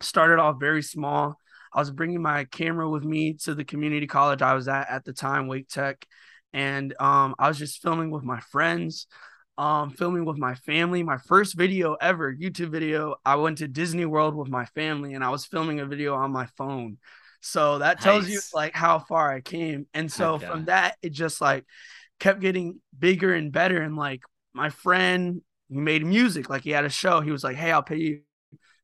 started 0.00 0.40
off 0.40 0.58
very 0.58 0.82
small. 0.82 1.38
I 1.72 1.80
was 1.80 1.90
bringing 1.90 2.22
my 2.22 2.44
camera 2.44 2.88
with 2.88 3.04
me 3.04 3.34
to 3.44 3.54
the 3.54 3.64
community 3.64 4.06
college 4.06 4.42
I 4.42 4.54
was 4.54 4.68
at 4.68 4.88
at 4.90 5.04
the 5.04 5.12
time, 5.12 5.46
Wake 5.48 5.68
Tech, 5.68 6.06
and 6.52 6.94
um, 7.00 7.34
I 7.38 7.48
was 7.48 7.58
just 7.58 7.82
filming 7.82 8.10
with 8.10 8.22
my 8.22 8.40
friends, 8.40 9.06
um, 9.56 9.90
filming 9.90 10.24
with 10.24 10.38
my 10.38 10.54
family. 10.54 11.02
My 11.02 11.18
first 11.18 11.56
video 11.56 11.94
ever, 12.00 12.34
YouTube 12.34 12.70
video. 12.70 13.16
I 13.24 13.36
went 13.36 13.58
to 13.58 13.68
Disney 13.68 14.04
World 14.04 14.34
with 14.34 14.48
my 14.48 14.64
family, 14.66 15.14
and 15.14 15.24
I 15.24 15.30
was 15.30 15.44
filming 15.44 15.80
a 15.80 15.86
video 15.86 16.14
on 16.14 16.32
my 16.32 16.46
phone. 16.56 16.98
So 17.40 17.78
that 17.78 18.00
tells 18.00 18.24
nice. 18.24 18.32
you 18.32 18.40
like 18.54 18.74
how 18.74 18.98
far 18.98 19.30
I 19.30 19.40
came. 19.40 19.86
And 19.92 20.10
so 20.10 20.34
okay. 20.34 20.46
from 20.46 20.64
that, 20.64 20.96
it 21.02 21.10
just 21.10 21.42
like 21.42 21.66
kept 22.18 22.40
getting 22.40 22.80
bigger 22.98 23.34
and 23.34 23.52
better. 23.52 23.82
And 23.82 23.96
like 23.96 24.22
my 24.54 24.70
friend 24.70 25.42
he 25.68 25.76
made 25.76 26.06
music, 26.06 26.48
like 26.48 26.62
he 26.62 26.70
had 26.70 26.84
a 26.84 26.90
show. 26.90 27.20
He 27.20 27.30
was 27.30 27.44
like, 27.44 27.56
Hey, 27.56 27.70
I'll 27.70 27.82
pay 27.82 27.96
you 27.96 28.20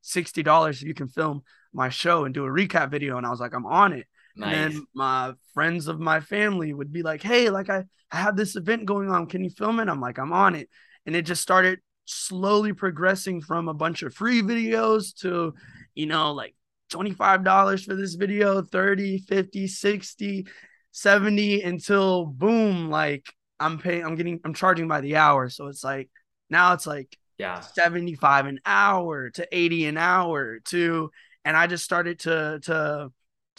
$60 0.03 0.69
if 0.73 0.83
you 0.83 0.93
can 0.93 1.07
film 1.07 1.41
my 1.73 1.89
show 1.89 2.25
and 2.25 2.33
do 2.33 2.45
a 2.45 2.49
recap 2.49 2.91
video. 2.91 3.17
And 3.17 3.25
I 3.25 3.29
was 3.29 3.39
like, 3.39 3.53
I'm 3.53 3.65
on 3.65 3.93
it. 3.93 4.07
Nice. 4.35 4.55
And 4.55 4.73
then 4.73 4.85
my 4.93 5.33
friends 5.53 5.87
of 5.87 5.99
my 5.99 6.19
family 6.19 6.73
would 6.73 6.91
be 6.91 7.03
like, 7.03 7.21
Hey, 7.21 7.49
like 7.49 7.69
I, 7.69 7.83
I 8.11 8.17
have 8.17 8.35
this 8.35 8.55
event 8.55 8.85
going 8.85 9.09
on. 9.09 9.27
Can 9.27 9.43
you 9.43 9.49
film 9.49 9.79
it? 9.79 9.89
I'm 9.89 10.01
like, 10.01 10.17
I'm 10.17 10.33
on 10.33 10.55
it. 10.55 10.69
And 11.05 11.15
it 11.15 11.23
just 11.23 11.41
started 11.41 11.79
slowly 12.05 12.73
progressing 12.73 13.41
from 13.41 13.67
a 13.67 13.73
bunch 13.73 14.03
of 14.03 14.13
free 14.13 14.41
videos 14.41 15.15
to, 15.21 15.53
you 15.95 16.05
know, 16.05 16.33
like 16.33 16.55
$25 16.91 17.85
for 17.85 17.95
this 17.95 18.15
video, 18.15 18.61
30, 18.61 19.19
50, 19.19 19.67
60, 19.67 20.47
70 20.91 21.61
until 21.61 22.25
boom, 22.25 22.89
like 22.89 23.25
I'm 23.59 23.79
paying, 23.79 24.03
I'm 24.03 24.15
getting, 24.15 24.39
I'm 24.43 24.53
charging 24.53 24.87
by 24.87 25.01
the 25.01 25.15
hour. 25.15 25.49
So 25.49 25.67
it's 25.67 25.83
like 25.83 26.09
now 26.49 26.73
it's 26.73 26.85
like 26.85 27.17
yeah 27.41 27.59
75 27.59 28.45
an 28.45 28.59
hour 28.65 29.31
to 29.31 29.47
80 29.51 29.87
an 29.87 29.97
hour 29.97 30.59
to 30.65 31.09
and 31.43 31.57
I 31.57 31.65
just 31.65 31.83
started 31.83 32.19
to 32.19 32.59
to 32.63 33.11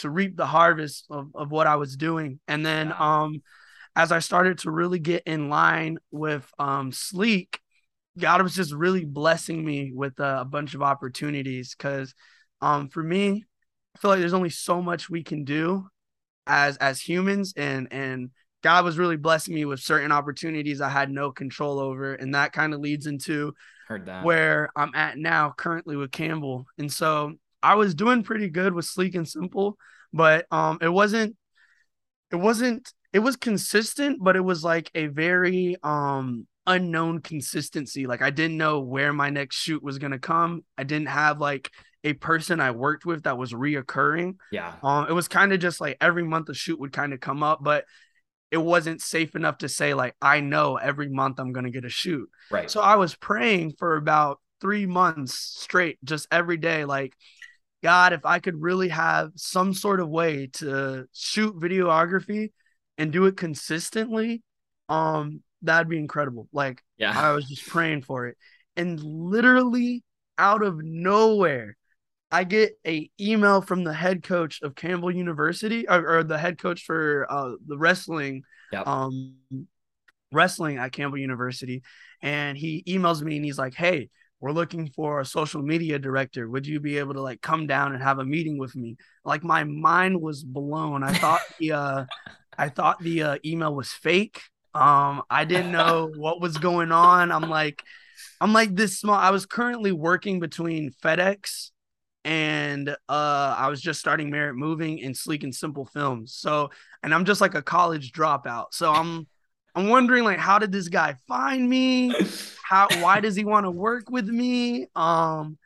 to 0.02 0.11
reap 0.11 0.37
the 0.37 0.47
harvest 0.47 1.06
of, 1.11 1.28
of 1.35 1.50
what 1.50 1.66
I 1.66 1.76
was 1.76 1.97
doing. 1.97 2.38
And 2.47 2.64
then 2.64 2.88
yeah. 2.88 3.23
um 3.25 3.42
as 3.94 4.12
I 4.12 4.21
started 4.21 4.59
to 4.59 4.71
really 4.71 4.99
get 4.99 5.23
in 5.26 5.49
line 5.49 5.99
with 6.11 6.47
um 6.59 6.92
Sleek, 6.92 7.59
God 8.18 8.42
was 8.42 8.54
just 8.54 8.73
really 8.73 9.04
blessing 9.04 9.64
me 9.64 9.92
with 9.94 10.18
a, 10.21 10.40
a 10.40 10.44
bunch 10.44 10.75
of 10.75 10.82
opportunities 10.82 11.75
because 11.76 12.14
um 12.61 12.88
for 12.88 13.02
me, 13.02 13.44
I 13.94 13.99
feel 13.99 14.11
like 14.11 14.21
there's 14.21 14.35
only 14.35 14.50
so 14.50 14.82
much 14.82 15.11
we 15.11 15.23
can 15.23 15.44
do 15.44 15.88
as 16.47 16.76
as 16.78 17.00
humans 17.00 17.54
and 17.56 17.88
and 17.90 18.30
God 18.62 18.85
was 18.85 18.97
really 18.97 19.16
blessing 19.16 19.54
me 19.54 19.64
with 19.64 19.80
certain 19.80 20.12
opportunities 20.12 20.80
I 20.80 20.88
had 20.88 21.11
no 21.11 21.32
control 21.32 21.80
over. 21.80 22.14
And 22.14 22.35
that 22.35 22.52
kind 22.52 22.73
of 22.73 22.80
leads 22.80 23.06
into 23.06 23.54
where 24.23 24.71
I'm 24.76 24.94
at 24.94 25.18
now 25.18 25.52
currently 25.56 25.97
with 25.97 26.12
Campbell. 26.12 26.66
And 26.78 26.90
so 26.90 27.32
I 27.62 27.75
was 27.76 27.95
doing 27.95 28.23
pretty 28.23 28.49
good 28.49 28.75
with 28.75 28.85
sleek 28.85 29.14
and 29.14 29.28
simple, 29.28 29.76
but 30.12 30.47
um 30.50 30.78
it 30.81 30.88
wasn't 30.88 31.37
it 32.31 32.37
wasn't 32.37 32.92
it 33.12 33.19
was 33.21 33.37
consistent, 33.37 34.19
but 34.23 34.37
it 34.37 34.40
was 34.40 34.64
like 34.64 34.90
a 34.95 35.07
very 35.07 35.76
um 35.83 36.47
unknown 36.66 37.21
consistency. 37.21 38.07
Like 38.07 38.23
I 38.23 38.31
didn't 38.31 38.57
know 38.57 38.81
where 38.81 39.12
my 39.12 39.31
next 39.31 39.57
shoot 39.57 39.83
was 39.83 39.99
gonna 39.99 40.19
come. 40.19 40.64
I 40.78 40.85
didn't 40.85 41.09
have 41.09 41.40
like 41.40 41.71
a 42.04 42.14
person 42.14 42.61
I 42.61 42.73
worked 42.73 43.04
with 43.04 43.25
that 43.25 43.38
was 43.38 43.52
reoccurring. 43.52 44.37
Yeah. 44.50 44.75
Um, 44.83 45.07
it 45.09 45.12
was 45.12 45.28
kind 45.28 45.52
of 45.52 45.61
just 45.61 45.81
like 45.81 45.97
every 46.00 46.25
month 46.25 46.49
a 46.49 46.54
shoot 46.54 46.81
would 46.81 46.92
kind 46.92 47.12
of 47.12 47.21
come 47.21 47.42
up, 47.42 47.62
but 47.62 47.85
it 48.50 48.59
wasn't 48.59 49.00
safe 49.00 49.35
enough 49.35 49.59
to 49.59 49.69
say 49.69 49.95
like 49.95 50.14
I 50.21 50.40
know 50.40 50.76
every 50.76 51.09
month 51.09 51.38
I'm 51.38 51.52
gonna 51.52 51.71
get 51.71 51.85
a 51.85 51.90
shoot. 51.90 52.28
Right. 52.50 52.71
So 52.71 52.81
I 52.81 52.97
was 52.97 53.14
praying 53.14 53.75
for 53.78 53.97
about 53.97 54.40
three 54.61 54.87
months 54.87 55.35
straight, 55.35 55.99
just 56.04 56.28
every 56.31 56.57
day, 56.57 56.85
like 56.85 57.14
God, 57.82 58.12
if 58.12 58.24
I 58.24 58.38
could 58.38 58.60
really 58.60 58.88
have 58.88 59.32
some 59.36 59.74
sort 59.74 60.00
of 60.00 60.08
way 60.08 60.48
to 60.54 61.06
shoot 61.12 61.58
videography 61.58 62.52
and 62.96 63.12
do 63.12 63.26
it 63.26 63.36
consistently, 63.36 64.42
um, 64.88 65.42
that'd 65.62 65.88
be 65.88 65.98
incredible. 65.98 66.48
Like, 66.52 66.82
yeah, 66.96 67.18
I 67.18 67.32
was 67.32 67.48
just 67.48 67.66
praying 67.68 68.02
for 68.02 68.26
it, 68.26 68.36
and 68.76 69.02
literally 69.02 70.04
out 70.38 70.62
of 70.62 70.82
nowhere, 70.82 71.76
I 72.30 72.44
get 72.44 72.72
a 72.86 73.10
email 73.20 73.60
from 73.60 73.84
the 73.84 73.92
head 73.92 74.22
coach 74.22 74.60
of 74.62 74.74
Campbell 74.74 75.10
University 75.10 75.88
or, 75.88 76.18
or 76.18 76.24
the 76.24 76.38
head 76.38 76.58
coach 76.58 76.84
for 76.84 77.26
uh, 77.28 77.52
the 77.66 77.76
wrestling 77.76 78.42
yep. 78.72 78.86
um 78.86 79.36
wrestling 80.32 80.78
at 80.78 80.92
Campbell 80.92 81.18
University 81.18 81.82
and 82.22 82.56
he 82.56 82.82
emails 82.88 83.20
me 83.20 83.36
and 83.36 83.44
he's 83.44 83.58
like, 83.58 83.74
"Hey, 83.74 84.08
we're 84.42 84.50
looking 84.50 84.88
for 84.88 85.20
a 85.20 85.25
social 85.25 85.62
media 85.62 86.00
director. 86.00 86.50
Would 86.50 86.66
you 86.66 86.80
be 86.80 86.99
able 86.99 87.14
to 87.14 87.22
like 87.22 87.40
come 87.40 87.68
down 87.68 87.94
and 87.94 88.02
have 88.02 88.18
a 88.18 88.25
meeting 88.25 88.58
with 88.58 88.75
me?" 88.75 88.96
Like 89.25 89.44
my 89.44 89.62
mind 89.62 90.20
was 90.20 90.42
blown. 90.42 91.04
I 91.04 91.14
thought 91.14 91.40
the 91.61 91.72
uh 91.72 92.04
I 92.58 92.68
thought 92.68 93.00
the 93.00 93.22
uh, 93.22 93.38
email 93.46 93.75
was 93.75 93.92
fake. 93.92 94.42
Um 94.75 95.22
I 95.30 95.44
didn't 95.44 95.70
know 95.70 96.11
what 96.16 96.40
was 96.40 96.58
going 96.58 96.90
on. 96.90 97.30
I'm 97.30 97.49
like 97.49 97.84
I'm 98.40 98.52
like 98.52 98.75
this 98.75 98.99
small. 98.99 99.14
I 99.14 99.30
was 99.30 99.46
currently 99.46 99.92
working 99.92 100.40
between 100.40 100.90
FedEx 101.02 101.70
and 102.25 102.88
uh 102.90 103.54
I 103.56 103.68
was 103.68 103.80
just 103.80 104.00
starting 104.00 104.28
Merit 104.28 104.56
Moving 104.56 105.04
and 105.04 105.16
Sleek 105.16 105.44
and 105.44 105.54
Simple 105.54 105.87
Films. 105.87 106.34
So, 106.34 106.70
and 107.04 107.14
I'm 107.14 107.25
just 107.25 107.40
like 107.40 107.54
a 107.54 107.62
college 107.62 108.11
dropout. 108.11 108.66
So 108.72 108.92
I'm 108.92 109.28
I'm 109.75 109.88
wondering 109.88 110.25
like 110.25 110.38
how 110.38 110.59
did 110.59 110.73
this 110.73 110.88
guy 110.88 111.17
find 111.26 111.69
me? 111.69 112.14
How 112.64 112.88
why 113.00 113.21
does 113.21 113.37
he 113.37 113.45
want 113.45 113.67
to 113.67 113.71
work 113.71 114.09
with 114.09 114.26
me? 114.26 114.87
Um 114.97 115.59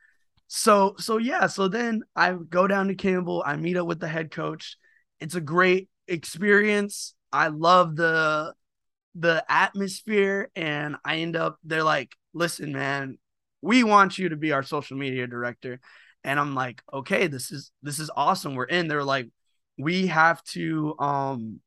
so 0.48 0.96
so 0.98 1.18
yeah, 1.18 1.46
so 1.46 1.68
then 1.68 2.02
I 2.16 2.32
go 2.32 2.66
down 2.66 2.88
to 2.88 2.96
Campbell, 2.96 3.44
I 3.46 3.56
meet 3.56 3.76
up 3.76 3.86
with 3.86 4.00
the 4.00 4.08
head 4.08 4.32
coach. 4.32 4.76
It's 5.20 5.36
a 5.36 5.40
great 5.40 5.88
experience. 6.08 7.14
I 7.32 7.48
love 7.48 7.94
the 7.94 8.54
the 9.14 9.44
atmosphere 9.48 10.50
and 10.56 10.96
I 11.04 11.18
end 11.18 11.36
up 11.36 11.58
they're 11.62 11.84
like, 11.84 12.12
"Listen, 12.34 12.72
man, 12.72 13.18
we 13.62 13.84
want 13.84 14.18
you 14.18 14.30
to 14.30 14.36
be 14.36 14.52
our 14.52 14.62
social 14.62 14.96
media 14.96 15.26
director." 15.26 15.80
and 16.26 16.40
I'm 16.40 16.54
like, 16.54 16.82
okay, 16.92 17.28
this 17.28 17.52
is 17.52 17.70
this 17.82 18.00
is 18.00 18.10
awesome. 18.14 18.56
We're 18.56 18.64
in. 18.64 18.88
They're 18.88 19.04
like, 19.04 19.28
we 19.78 20.08
have 20.08 20.42
to 20.44 20.96
um 20.98 21.60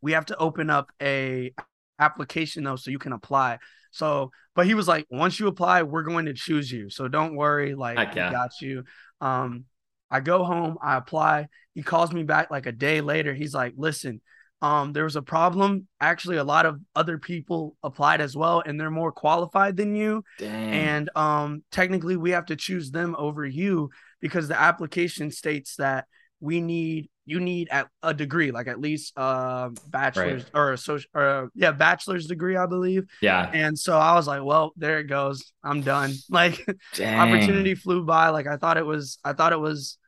we 0.00 0.12
have 0.12 0.26
to 0.26 0.36
open 0.36 0.70
up 0.70 0.90
a 1.00 1.52
application 1.98 2.64
though 2.64 2.76
so 2.76 2.90
you 2.90 2.98
can 2.98 3.12
apply. 3.12 3.58
So, 3.90 4.30
but 4.54 4.66
he 4.66 4.74
was 4.74 4.86
like, 4.86 5.06
once 5.10 5.40
you 5.40 5.46
apply, 5.48 5.82
we're 5.82 6.02
going 6.02 6.26
to 6.26 6.34
choose 6.34 6.70
you. 6.70 6.90
So 6.90 7.08
don't 7.08 7.36
worry, 7.36 7.74
like 7.74 8.14
yeah. 8.14 8.30
got 8.30 8.50
you. 8.60 8.84
Um, 9.20 9.64
I 10.10 10.20
go 10.20 10.44
home, 10.44 10.78
I 10.82 10.96
apply. 10.96 11.48
He 11.74 11.82
calls 11.82 12.12
me 12.12 12.22
back 12.22 12.50
like 12.50 12.66
a 12.66 12.72
day 12.72 13.00
later. 13.00 13.34
He's 13.34 13.54
like, 13.54 13.74
listen, 13.76 14.20
um, 14.60 14.92
there 14.92 15.04
was 15.04 15.16
a 15.16 15.22
problem. 15.22 15.86
Actually, 16.00 16.38
a 16.38 16.44
lot 16.44 16.66
of 16.66 16.80
other 16.96 17.18
people 17.18 17.76
applied 17.82 18.20
as 18.20 18.36
well, 18.36 18.62
and 18.64 18.80
they're 18.80 18.90
more 18.90 19.12
qualified 19.12 19.76
than 19.76 19.94
you. 19.94 20.24
Dang. 20.38 20.72
And 20.74 21.10
um, 21.14 21.62
technically, 21.70 22.16
we 22.16 22.30
have 22.30 22.46
to 22.46 22.56
choose 22.56 22.90
them 22.90 23.14
over 23.18 23.44
you 23.44 23.90
because 24.20 24.48
the 24.48 24.60
application 24.60 25.30
states 25.30 25.76
that 25.76 26.06
we 26.40 26.60
need 26.60 27.08
you 27.28 27.40
need 27.40 27.68
at 27.70 27.88
a 28.02 28.14
degree, 28.14 28.50
like 28.50 28.68
at 28.68 28.80
least 28.80 29.12
uh 29.16 29.68
bachelor's 29.88 30.44
right. 30.44 30.50
or 30.54 30.72
a 30.72 30.78
social 30.78 31.10
or 31.14 31.50
yeah, 31.54 31.72
bachelor's 31.72 32.26
degree, 32.26 32.56
I 32.56 32.66
believe. 32.66 33.04
Yeah. 33.20 33.50
And 33.52 33.78
so 33.78 33.98
I 33.98 34.14
was 34.14 34.26
like, 34.26 34.42
well, 34.42 34.72
there 34.76 34.98
it 34.98 35.04
goes. 35.04 35.52
I'm 35.62 35.82
done. 35.82 36.14
Like 36.30 36.64
opportunity 37.00 37.74
flew 37.74 38.04
by. 38.04 38.28
Like 38.30 38.46
I 38.46 38.56
thought 38.56 38.76
it 38.76 38.86
was 38.86 39.18
I 39.24 39.32
thought 39.34 39.52
it 39.52 39.60
was 39.60 39.98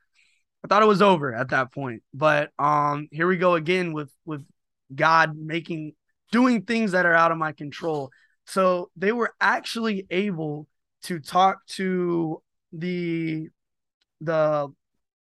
I 0.63 0.67
thought 0.67 0.81
it 0.81 0.87
was 0.87 1.01
over 1.01 1.33
at 1.35 1.49
that 1.49 1.71
point. 1.73 2.01
But 2.13 2.49
um 2.57 3.07
here 3.11 3.27
we 3.27 3.37
go 3.37 3.55
again 3.55 3.93
with 3.93 4.11
with 4.25 4.43
God 4.93 5.37
making 5.37 5.93
doing 6.31 6.63
things 6.63 6.93
that 6.93 7.05
are 7.05 7.13
out 7.13 7.31
of 7.31 7.37
my 7.37 7.51
control. 7.51 8.09
So 8.47 8.89
they 8.95 9.11
were 9.11 9.33
actually 9.39 10.07
able 10.09 10.67
to 11.03 11.19
talk 11.19 11.65
to 11.67 12.41
the 12.71 13.49
the 14.21 14.71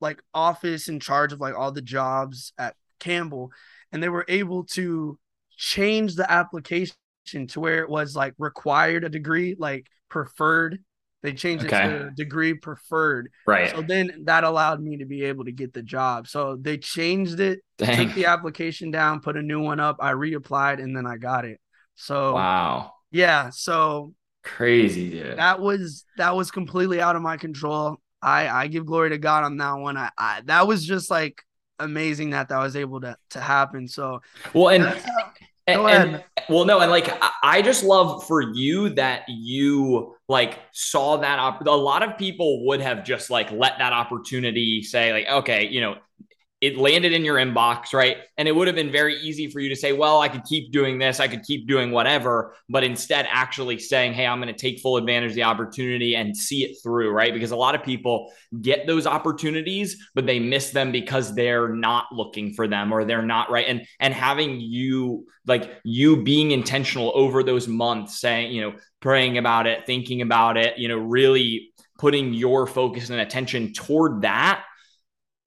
like 0.02 0.22
office 0.34 0.88
in 0.88 1.00
charge 1.00 1.34
of 1.34 1.40
like 1.40 1.56
all 1.56 1.72
the 1.72 1.82
jobs 1.82 2.54
at 2.58 2.76
Campbell 3.00 3.52
and 3.92 4.02
they 4.02 4.10
were 4.10 4.26
able 4.28 4.64
to 4.66 5.18
change 5.52 6.16
the 6.16 6.30
application 6.32 6.94
to 7.48 7.60
where 7.60 7.84
it 7.84 7.90
was 7.90 8.16
like 8.16 8.34
required 8.38 9.04
a 9.04 9.10
degree 9.10 9.56
like 9.60 9.88
preferred 10.10 10.80
they 11.22 11.34
changed 11.34 11.66
okay. 11.66 11.86
it 11.86 12.00
to 12.00 12.12
degree 12.12 12.54
preferred. 12.54 13.30
Right. 13.46 13.72
So 13.72 13.82
then 13.82 14.24
that 14.24 14.44
allowed 14.44 14.82
me 14.82 14.98
to 14.98 15.06
be 15.06 15.24
able 15.24 15.46
to 15.46 15.52
get 15.52 15.74
the 15.74 15.82
job. 15.82 16.28
So 16.28 16.56
they 16.56 16.78
changed 16.78 17.40
it, 17.40 17.60
Dang. 17.78 18.08
took 18.08 18.16
the 18.16 18.28
application 18.28 18.90
down, 18.90 19.20
put 19.20 19.36
a 19.36 19.42
new 19.42 19.60
one 19.60 19.80
up. 19.80 19.98
I 20.00 20.14
reapplied 20.14 20.82
and 20.82 20.96
then 20.96 21.06
I 21.06 21.18
got 21.18 21.46
it. 21.46 21.60
So 21.96 22.36
wow. 22.36 22.94
Yeah. 23.12 23.50
So 23.50 24.14
crazy, 24.44 25.10
dude. 25.10 25.38
That 25.38 25.60
was 25.60 26.06
that 26.18 26.36
was 26.36 26.52
completely 26.52 27.02
out 27.02 27.18
of 27.18 27.22
my 27.22 27.36
control. 27.36 27.98
I 28.22 28.48
I 28.48 28.68
give 28.68 28.86
glory 28.86 29.12
to 29.12 29.18
God 29.18 29.44
on 29.44 29.58
that 29.58 29.74
one. 29.74 29.98
I, 29.98 30.10
I 30.18 30.42
that 30.46 30.68
was 30.68 30.86
just 30.86 31.10
like 31.10 31.42
amazing 31.80 32.32
that 32.32 32.50
that 32.50 32.60
was 32.60 32.76
able 32.76 33.02
to 33.02 33.16
to 33.32 33.40
happen. 33.40 33.88
So 33.88 34.22
well, 34.54 34.70
and 34.70 35.02
and, 35.68 35.82
and, 35.82 36.24
well, 36.50 36.66
no, 36.66 36.80
and 36.80 36.90
like 36.90 37.12
I 37.44 37.62
just 37.62 37.84
love 37.84 38.26
for 38.26 38.42
you 38.42 38.90
that 38.92 39.24
you 39.28 40.16
like 40.28 40.60
saw 40.72 41.18
that 41.18 41.40
op- 41.40 41.66
a 41.66 41.72
lot 41.72 42.04
of 42.04 42.18
people 42.18 42.66
would 42.68 42.82
have 42.82 43.04
just 43.04 43.30
like 43.30 43.52
let 43.52 43.78
that 43.80 43.94
opportunity 43.94 44.82
say 44.82 45.12
like 45.12 45.28
okay 45.28 45.68
you 45.68 45.82
know 45.82 45.96
it 46.62 46.78
landed 46.78 47.14
in 47.14 47.24
your 47.24 47.38
inbox, 47.38 47.94
right? 47.94 48.18
And 48.38 48.48
it 48.48 48.52
would 48.52 48.68
have 48.68 48.76
been 48.76 48.92
very 48.92 49.16
easy 49.22 49.50
for 49.50 49.62
you 49.62 49.70
to 49.70 49.78
say, 49.78 49.94
well, 49.94 50.20
I 50.20 50.28
could 50.28 50.44
keep 50.44 50.74
doing 50.74 51.00
this, 51.00 51.22
I 51.22 51.30
could 51.30 51.44
keep 51.44 51.68
doing 51.68 51.92
whatever, 51.92 52.54
but 52.68 52.84
instead 52.84 53.28
actually 53.30 53.80
saying, 53.80 54.14
hey, 54.14 54.28
I'm 54.28 54.42
going 54.42 54.54
to 54.54 54.60
take 54.60 54.80
full 54.82 54.98
advantage 54.98 55.32
of 55.32 55.36
the 55.36 55.44
opportunity 55.44 56.16
and 56.18 56.36
see 56.36 56.66
it 56.66 56.78
through, 56.84 57.12
right? 57.12 57.34
Because 57.34 57.52
a 57.52 57.56
lot 57.56 57.76
of 57.76 57.84
people 57.84 58.34
get 58.62 58.88
those 58.88 59.08
opportunities, 59.08 60.10
but 60.16 60.26
they 60.26 60.40
miss 60.40 60.72
them 60.72 60.92
because 60.92 61.34
they're 61.34 61.70
not 61.70 62.08
looking 62.12 62.54
for 62.54 62.68
them 62.68 62.92
or 62.92 63.06
they're 63.06 63.22
not 63.22 63.50
right. 63.50 63.68
And 63.68 63.86
and 64.02 64.14
having 64.14 64.60
you 64.60 65.28
like 65.46 65.80
you 65.84 66.24
being 66.24 66.52
intentional 66.52 67.14
over 67.16 67.42
those 67.42 67.70
months, 67.70 68.20
saying, 68.20 68.52
you 68.52 68.62
know, 68.62 68.76
praying 69.00 69.38
about 69.38 69.66
it, 69.66 69.86
thinking 69.86 70.22
about 70.22 70.58
it, 70.58 70.78
you 70.78 70.90
know, 70.90 70.98
really 70.98 71.72
putting 71.98 72.34
your 72.34 72.68
focus 72.68 73.10
and 73.10 73.20
attention 73.20 73.74
toward 73.74 74.22
that 74.22 74.64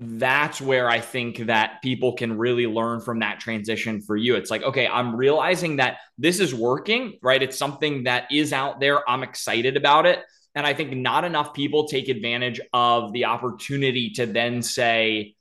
that's 0.05 0.61
where 0.61 0.89
I 0.89 1.01
think 1.01 1.39
that 1.47 1.83
people 1.83 2.15
can 2.15 2.37
really 2.39 2.67
learn 2.67 3.01
from 3.01 3.21
that 3.21 3.41
transition 3.41 4.01
for 4.01 4.17
you. 4.17 4.37
It's 4.37 4.51
like, 4.51 4.63
okay, 4.63 4.87
I'm 4.87 5.15
realizing 5.15 5.77
that 5.77 5.99
this 6.19 6.41
is 6.41 6.55
working, 6.55 7.19
right? 7.23 7.43
It's 7.43 7.59
something 7.59 8.05
that 8.05 8.31
is 8.31 8.53
out 8.53 8.81
there. 8.81 9.09
I'm 9.09 9.23
excited 9.23 9.77
about 9.77 10.07
it. 10.07 10.21
And 10.55 10.67
I 10.67 10.75
think 10.75 10.93
not 10.95 11.25
enough 11.25 11.55
people 11.55 11.89
take 11.89 12.09
advantage 12.09 12.61
of 12.73 13.13
the 13.13 13.27
opportunity 13.27 14.11
to 14.11 14.27
then 14.27 14.63
say, 14.63 15.35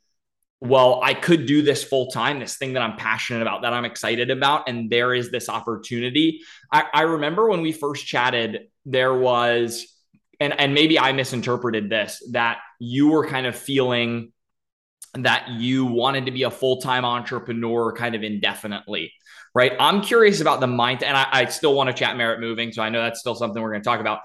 well, 0.61 1.01
I 1.03 1.15
could 1.15 1.47
do 1.47 1.63
this 1.63 1.83
full 1.83 2.11
time, 2.11 2.39
this 2.39 2.57
thing 2.57 2.73
that 2.73 2.83
I'm 2.83 2.95
passionate 2.95 3.41
about, 3.41 3.63
that 3.63 3.73
I'm 3.73 3.83
excited 3.83 4.29
about. 4.29 4.69
And 4.69 4.89
there 4.89 5.13
is 5.13 5.31
this 5.31 5.49
opportunity. 5.49 6.41
I, 6.71 6.85
I 6.93 7.01
remember 7.01 7.49
when 7.49 7.61
we 7.61 7.71
first 7.71 8.05
chatted, 8.05 8.67
there 8.85 9.13
was, 9.13 9.87
and, 10.39 10.57
and 10.59 10.73
maybe 10.73 10.99
I 10.99 11.13
misinterpreted 11.13 11.89
this, 11.89 12.23
that 12.31 12.59
you 12.79 13.09
were 13.09 13.27
kind 13.27 13.47
of 13.47 13.55
feeling 13.55 14.31
that 15.15 15.49
you 15.49 15.85
wanted 15.85 16.25
to 16.25 16.31
be 16.31 16.43
a 16.43 16.51
full 16.51 16.81
time 16.81 17.03
entrepreneur 17.05 17.93
kind 17.93 18.15
of 18.15 18.23
indefinitely, 18.23 19.13
right? 19.53 19.73
I'm 19.79 20.01
curious 20.01 20.41
about 20.41 20.59
the 20.59 20.67
mind, 20.67 21.03
and 21.03 21.15
I, 21.17 21.27
I 21.31 21.45
still 21.45 21.73
want 21.73 21.89
to 21.89 21.93
chat 21.93 22.15
merit 22.15 22.39
moving. 22.39 22.71
So 22.71 22.81
I 22.81 22.89
know 22.89 23.01
that's 23.01 23.19
still 23.19 23.35
something 23.35 23.61
we're 23.61 23.71
going 23.71 23.81
to 23.81 23.85
talk 23.85 23.99
about 23.99 24.19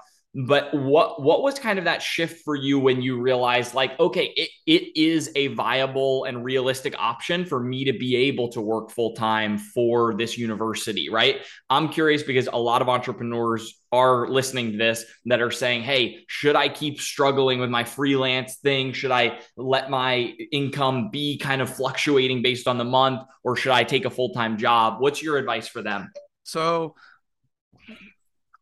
but 0.45 0.71
what 0.71 1.19
what 1.19 1.41
was 1.41 1.57
kind 1.57 1.79
of 1.79 1.85
that 1.85 1.99
shift 1.99 2.43
for 2.45 2.53
you 2.53 2.77
when 2.77 3.01
you 3.01 3.19
realized 3.19 3.73
like 3.73 3.99
okay 3.99 4.25
it, 4.35 4.51
it 4.67 4.95
is 4.95 5.31
a 5.35 5.47
viable 5.47 6.25
and 6.25 6.45
realistic 6.45 6.93
option 6.99 7.43
for 7.43 7.59
me 7.59 7.83
to 7.85 7.93
be 7.93 8.15
able 8.15 8.47
to 8.47 8.61
work 8.61 8.91
full 8.91 9.13
time 9.13 9.57
for 9.57 10.13
this 10.15 10.37
university 10.37 11.09
right? 11.09 11.37
I'm 11.71 11.89
curious 11.89 12.21
because 12.21 12.47
a 12.53 12.59
lot 12.59 12.83
of 12.83 12.89
entrepreneurs 12.89 13.81
are 13.91 14.27
listening 14.27 14.73
to 14.73 14.77
this 14.77 15.05
that 15.25 15.41
are 15.41 15.49
saying 15.49 15.81
hey 15.81 16.23
should 16.27 16.55
i 16.55 16.69
keep 16.69 17.01
struggling 17.01 17.59
with 17.59 17.71
my 17.71 17.83
freelance 17.83 18.57
thing? 18.57 18.93
Should 18.93 19.11
i 19.11 19.39
let 19.55 19.89
my 19.89 20.35
income 20.51 21.09
be 21.09 21.39
kind 21.39 21.63
of 21.63 21.75
fluctuating 21.75 22.43
based 22.43 22.67
on 22.67 22.77
the 22.77 22.85
month 22.85 23.21
or 23.43 23.55
should 23.55 23.71
i 23.71 23.83
take 23.83 24.05
a 24.05 24.11
full-time 24.11 24.57
job? 24.59 25.01
What's 25.01 25.23
your 25.23 25.37
advice 25.37 25.67
for 25.67 25.81
them? 25.81 26.11
So 26.43 26.93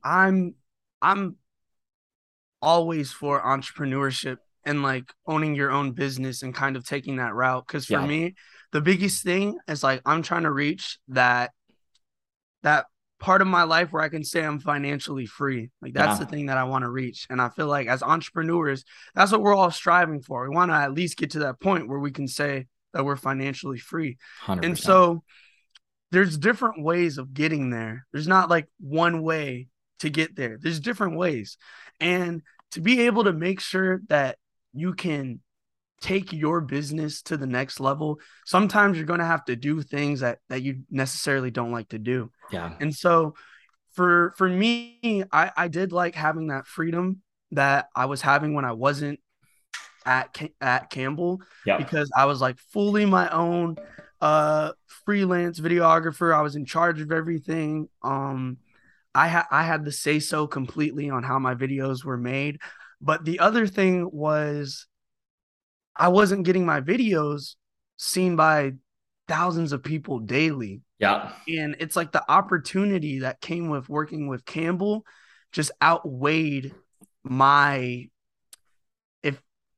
i'm 0.01 0.53
i'm 1.01 1.35
always 2.65 3.11
for 3.11 3.41
entrepreneurship 3.41 4.37
and 4.65 4.81
like 4.81 5.13
owning 5.27 5.53
your 5.53 5.69
own 5.69 5.91
business 5.91 6.41
and 6.41 6.53
kind 6.53 6.75
of 6.75 6.85
taking 6.85 7.17
that 7.17 7.35
route. 7.35 7.67
Cause 7.67 7.85
for 7.85 7.93
yeah. 7.93 8.05
me, 8.05 8.35
the 8.71 8.81
biggest 8.81 9.23
thing 9.23 9.57
is 9.67 9.83
like 9.83 10.01
I'm 10.05 10.23
trying 10.23 10.43
to 10.43 10.51
reach 10.51 10.97
that 11.09 11.51
that 12.63 12.87
part 13.19 13.41
of 13.41 13.47
my 13.47 13.63
life 13.63 13.93
where 13.93 14.01
I 14.01 14.09
can 14.09 14.23
say 14.23 14.43
I'm 14.43 14.59
financially 14.59 15.27
free. 15.27 15.69
Like 15.81 15.93
that's 15.93 16.19
yeah. 16.19 16.25
the 16.25 16.31
thing 16.31 16.47
that 16.47 16.57
I 16.57 16.63
want 16.63 16.83
to 16.83 16.89
reach. 16.89 17.27
And 17.29 17.39
I 17.39 17.49
feel 17.49 17.67
like 17.67 17.87
as 17.87 18.01
entrepreneurs, 18.01 18.83
that's 19.13 19.31
what 19.31 19.41
we're 19.41 19.55
all 19.55 19.71
striving 19.71 20.21
for. 20.21 20.49
We 20.49 20.55
want 20.55 20.71
to 20.71 20.75
at 20.75 20.93
least 20.93 21.17
get 21.17 21.31
to 21.31 21.39
that 21.39 21.59
point 21.59 21.87
where 21.87 21.99
we 21.99 22.11
can 22.11 22.27
say 22.27 22.65
that 22.93 23.05
we're 23.05 23.15
financially 23.15 23.77
free. 23.77 24.17
100%. 24.45 24.65
And 24.65 24.77
so 24.77 25.23
there's 26.11 26.37
different 26.37 26.83
ways 26.83 27.17
of 27.17 27.33
getting 27.33 27.69
there. 27.69 28.05
There's 28.11 28.27
not 28.27 28.49
like 28.49 28.67
one 28.79 29.21
way 29.21 29.67
to 29.99 30.09
get 30.09 30.35
there. 30.35 30.57
There's 30.59 30.79
different 30.79 31.17
ways. 31.17 31.57
And 31.99 32.41
to 32.71 32.81
be 32.81 33.01
able 33.01 33.23
to 33.23 33.33
make 33.33 33.59
sure 33.59 34.01
that 34.09 34.37
you 34.73 34.93
can 34.93 35.39
take 36.01 36.33
your 36.33 36.61
business 36.61 37.21
to 37.21 37.37
the 37.37 37.47
next 37.47 37.79
level 37.79 38.19
sometimes 38.45 38.97
you're 38.97 39.05
going 39.05 39.21
to 39.21 39.25
have 39.25 39.45
to 39.45 39.55
do 39.55 39.81
things 39.81 40.19
that 40.19 40.39
that 40.49 40.61
you 40.61 40.81
necessarily 40.91 41.49
don't 41.49 41.71
like 41.71 41.89
to 41.89 41.97
do. 41.97 42.29
Yeah. 42.51 42.75
And 42.79 42.93
so 42.93 43.35
for 43.93 44.33
for 44.37 44.49
me 44.49 45.23
i 45.31 45.49
i 45.55 45.67
did 45.69 45.93
like 45.93 46.15
having 46.15 46.47
that 46.47 46.67
freedom 46.67 47.21
that 47.51 47.87
i 47.95 48.05
was 48.05 48.21
having 48.21 48.53
when 48.53 48.65
i 48.65 48.73
wasn't 48.73 49.17
at 50.05 50.37
at 50.59 50.89
campbell 50.89 51.39
yeah. 51.65 51.77
because 51.77 52.11
i 52.13 52.25
was 52.25 52.41
like 52.41 52.59
fully 52.73 53.05
my 53.05 53.29
own 53.29 53.77
uh 54.21 54.71
freelance 55.05 55.59
videographer. 55.59 56.33
I 56.33 56.41
was 56.41 56.55
in 56.55 56.65
charge 56.65 57.01
of 57.01 57.11
everything. 57.11 57.87
Um 58.01 58.57
I 59.15 59.27
had 59.27 59.45
I 59.49 59.63
had 59.63 59.85
the 59.85 59.91
say 59.91 60.19
so 60.19 60.45
completely 60.45 61.09
on 61.09 61.23
how 61.23 61.39
my 61.39 61.55
videos 61.55 62.03
were 62.03 62.17
made. 62.17 62.59
But 63.01 63.25
the 63.25 63.39
other 63.39 63.65
thing 63.65 64.09
was 64.11 64.87
I 65.95 66.09
wasn't 66.09 66.45
getting 66.45 66.65
my 66.65 66.81
videos 66.81 67.55
seen 67.97 68.35
by 68.35 68.73
thousands 69.27 69.71
of 69.71 69.83
people 69.83 70.19
daily. 70.19 70.81
Yeah. 70.99 71.31
And 71.47 71.75
it's 71.79 71.95
like 71.95 72.11
the 72.11 72.29
opportunity 72.29 73.19
that 73.19 73.41
came 73.41 73.69
with 73.69 73.89
working 73.89 74.27
with 74.27 74.45
Campbell 74.45 75.05
just 75.51 75.71
outweighed 75.81 76.73
my 77.23 78.09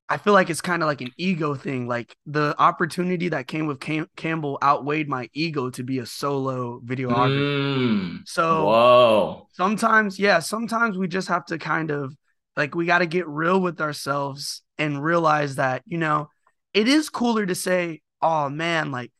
I 0.09 0.17
feel 0.17 0.33
like 0.33 0.49
it's 0.49 0.61
kind 0.61 0.81
of 0.81 0.87
like 0.87 1.01
an 1.01 1.11
ego 1.17 1.53
thing. 1.53 1.87
Like 1.87 2.15
the 2.25 2.55
opportunity 2.59 3.29
that 3.29 3.47
came 3.47 3.67
with 3.67 3.79
Cam- 3.79 4.09
Campbell 4.15 4.57
outweighed 4.63 5.09
my 5.09 5.29
ego 5.33 5.69
to 5.71 5.83
be 5.83 5.99
a 5.99 6.05
solo 6.05 6.79
videographer. 6.79 7.89
Mm, 7.89 8.27
so, 8.27 8.65
whoa. 8.65 9.47
Sometimes, 9.51 10.17
yeah, 10.17 10.39
sometimes 10.39 10.97
we 10.97 11.07
just 11.07 11.27
have 11.27 11.45
to 11.47 11.57
kind 11.57 11.91
of 11.91 12.15
like 12.55 12.73
we 12.73 12.85
got 12.85 12.99
to 12.99 13.05
get 13.05 13.27
real 13.27 13.59
with 13.59 13.81
ourselves 13.81 14.61
and 14.77 15.03
realize 15.03 15.55
that, 15.55 15.83
you 15.85 15.97
know, 15.97 16.29
it 16.73 16.87
is 16.87 17.09
cooler 17.09 17.45
to 17.45 17.55
say, 17.55 18.01
oh 18.21 18.49
man, 18.49 18.91
like 18.91 19.11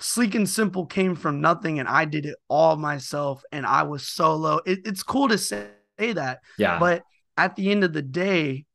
Sleek 0.00 0.34
and 0.34 0.48
Simple 0.48 0.86
came 0.86 1.14
from 1.14 1.40
nothing 1.40 1.80
and 1.80 1.88
I 1.88 2.04
did 2.04 2.26
it 2.26 2.36
all 2.48 2.76
myself 2.76 3.42
and 3.50 3.66
I 3.66 3.82
was 3.82 4.06
solo. 4.06 4.60
It, 4.66 4.80
it's 4.84 5.02
cool 5.02 5.28
to 5.28 5.38
say 5.38 5.68
that. 5.98 6.40
Yeah. 6.58 6.78
But 6.78 7.02
at 7.36 7.56
the 7.56 7.70
end 7.70 7.84
of 7.84 7.92
the 7.92 8.02
day, 8.02 8.66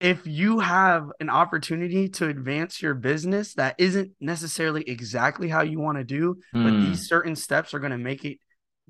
if 0.00 0.26
you 0.26 0.58
have 0.58 1.10
an 1.20 1.30
opportunity 1.30 2.08
to 2.08 2.28
advance 2.28 2.82
your 2.82 2.94
business 2.94 3.54
that 3.54 3.76
isn't 3.78 4.12
necessarily 4.20 4.82
exactly 4.82 5.48
how 5.48 5.62
you 5.62 5.78
want 5.78 5.98
to 5.98 6.04
do, 6.04 6.36
mm. 6.54 6.64
but 6.64 6.72
these 6.72 7.00
hmm. 7.00 7.04
certain 7.04 7.36
steps 7.36 7.74
are 7.74 7.78
going 7.78 7.92
to 7.92 7.98
make 7.98 8.24
it 8.24 8.38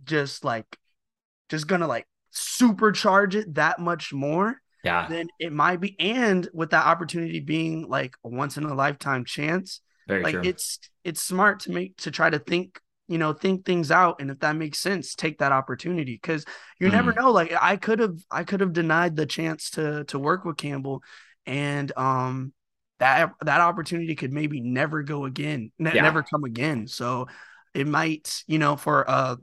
just 0.03 0.45
like, 0.45 0.67
just 1.51 1.67
going 1.67 1.83
to 1.83 1.87
like 1.87 2.07
supercharge 2.35 3.35
it 3.35 3.55
that 3.55 3.79
much 3.79 4.13
more. 4.13 4.61
Yeah. 4.83 5.07
Then 5.09 5.29
it 5.39 5.53
might 5.53 5.81
be. 5.81 5.99
And 5.99 6.49
with 6.53 6.71
that 6.71 6.87
opportunity 6.87 7.41
being 7.41 7.89
like 7.89 8.17
a 8.25 8.29
once 8.29 8.57
in 8.57 8.65
a 8.65 8.75
lifetime 8.75 9.25
chance, 9.25 9.81
Very 10.09 10.23
like 10.23 10.35
true. 10.35 10.43
it's, 10.45 10.79
it's 11.05 11.23
smart 11.23 11.61
to 11.61 11.71
make, 11.71 11.97
to 11.99 12.11
try 12.11 12.29
to 12.29 12.39
think 12.39 12.81
you 13.09 13.19
know 13.19 13.33
think 13.33 13.65
things 13.65 13.91
out 13.91 14.21
and 14.21 14.31
if 14.31 14.39
that 14.41 14.57
makes 14.57 14.79
sense 14.79 15.15
take 15.15 15.39
that 15.39 15.53
opportunity 15.53 16.15
because 16.15 16.45
you 16.81 16.89
mm. 16.89 16.93
never 16.93 17.13
know 17.13 17.31
like 17.31 17.53
i 17.61 17.77
could 17.77 17.99
have 17.99 18.17
i 18.31 18.45
could 18.45 18.61
have 18.61 18.73
denied 18.73 19.17
the 19.17 19.27
chance 19.27 19.71
to 19.71 20.05
to 20.05 20.19
work 20.19 20.45
with 20.45 20.57
campbell 20.57 21.03
and 21.47 21.93
um 21.97 22.53
that 23.01 23.33
that 23.43 23.61
opportunity 23.61 24.15
could 24.15 24.33
maybe 24.33 24.61
never 24.61 25.03
go 25.03 25.25
again 25.25 25.71
ne- 25.79 25.95
yeah. 25.95 26.03
never 26.03 26.23
come 26.23 26.45
again 26.45 26.87
so 26.87 27.27
it 27.75 27.87
might 27.87 28.43
you 28.47 28.59
know 28.59 28.77
for 28.77 29.03
a, 29.03 29.37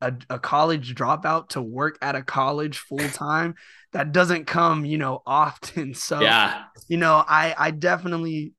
a 0.00 0.14
a 0.30 0.38
college 0.38 0.94
dropout 0.94 1.50
to 1.50 1.60
work 1.60 1.98
at 2.00 2.14
a 2.14 2.22
college 2.22 2.78
full 2.78 3.08
time 3.10 3.54
that 3.92 4.12
doesn't 4.12 4.46
come 4.46 4.84
you 4.84 4.98
know 4.98 5.22
often 5.26 5.94
so 5.94 6.20
yeah 6.20 6.64
you 6.88 6.96
know 6.96 7.22
i 7.26 7.54
i 7.58 7.70
definitely 7.70 8.52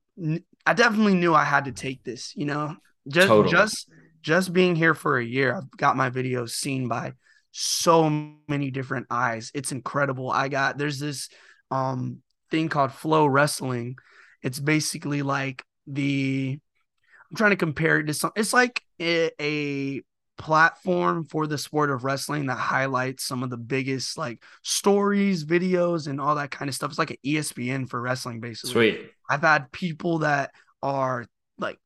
i 0.64 0.74
definitely 0.74 1.14
knew 1.14 1.34
i 1.34 1.44
had 1.44 1.64
to 1.64 1.72
take 1.72 2.04
this 2.04 2.36
you 2.36 2.44
know 2.44 2.76
just 3.08 3.28
totally. 3.28 3.50
just 3.50 3.90
just 4.24 4.52
being 4.52 4.74
here 4.74 4.94
for 4.94 5.18
a 5.18 5.24
year, 5.24 5.54
I've 5.54 5.70
got 5.76 5.96
my 5.96 6.08
videos 6.08 6.50
seen 6.50 6.88
by 6.88 7.12
so 7.52 8.08
many 8.48 8.70
different 8.70 9.06
eyes. 9.10 9.52
It's 9.54 9.70
incredible. 9.70 10.30
I 10.30 10.48
got 10.48 10.78
there's 10.78 10.98
this 10.98 11.28
um 11.70 12.22
thing 12.50 12.68
called 12.68 12.92
Flow 12.92 13.26
Wrestling. 13.26 13.96
It's 14.42 14.58
basically 14.58 15.22
like 15.22 15.62
the 15.86 16.58
I'm 17.30 17.36
trying 17.36 17.50
to 17.50 17.56
compare 17.56 17.98
it 18.00 18.06
to 18.06 18.14
some 18.14 18.32
it's 18.34 18.54
like 18.54 18.80
a, 19.00 19.30
a 19.40 20.02
platform 20.38 21.24
for 21.24 21.46
the 21.46 21.58
sport 21.58 21.90
of 21.90 22.02
wrestling 22.02 22.46
that 22.46 22.56
highlights 22.56 23.24
some 23.24 23.42
of 23.42 23.50
the 23.50 23.58
biggest 23.58 24.16
like 24.16 24.42
stories, 24.62 25.44
videos, 25.44 26.08
and 26.08 26.20
all 26.20 26.36
that 26.36 26.50
kind 26.50 26.70
of 26.70 26.74
stuff. 26.74 26.90
It's 26.90 26.98
like 26.98 27.10
an 27.10 27.16
ESPN 27.24 27.88
for 27.88 28.00
wrestling, 28.00 28.40
basically. 28.40 28.72
Sweet. 28.72 29.10
I've 29.28 29.42
had 29.42 29.70
people 29.70 30.20
that 30.20 30.52
are 30.82 31.26
like 31.58 31.78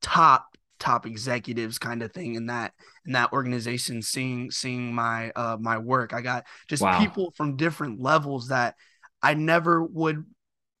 top 0.00 0.49
top 0.80 1.06
executives 1.06 1.78
kind 1.78 2.02
of 2.02 2.12
thing 2.12 2.34
in 2.34 2.46
that 2.46 2.72
in 3.06 3.12
that 3.12 3.32
organization 3.32 4.02
seeing 4.02 4.50
seeing 4.50 4.94
my 4.94 5.30
uh 5.36 5.56
my 5.60 5.78
work 5.78 6.12
i 6.14 6.20
got 6.22 6.44
just 6.68 6.82
Wow. 6.82 6.90
people 6.90 7.32
from 7.36 7.56
different 7.56 8.00
levels 8.00 8.48
that 8.48 8.74
i 9.22 9.34
never 9.34 9.84
would 9.84 10.24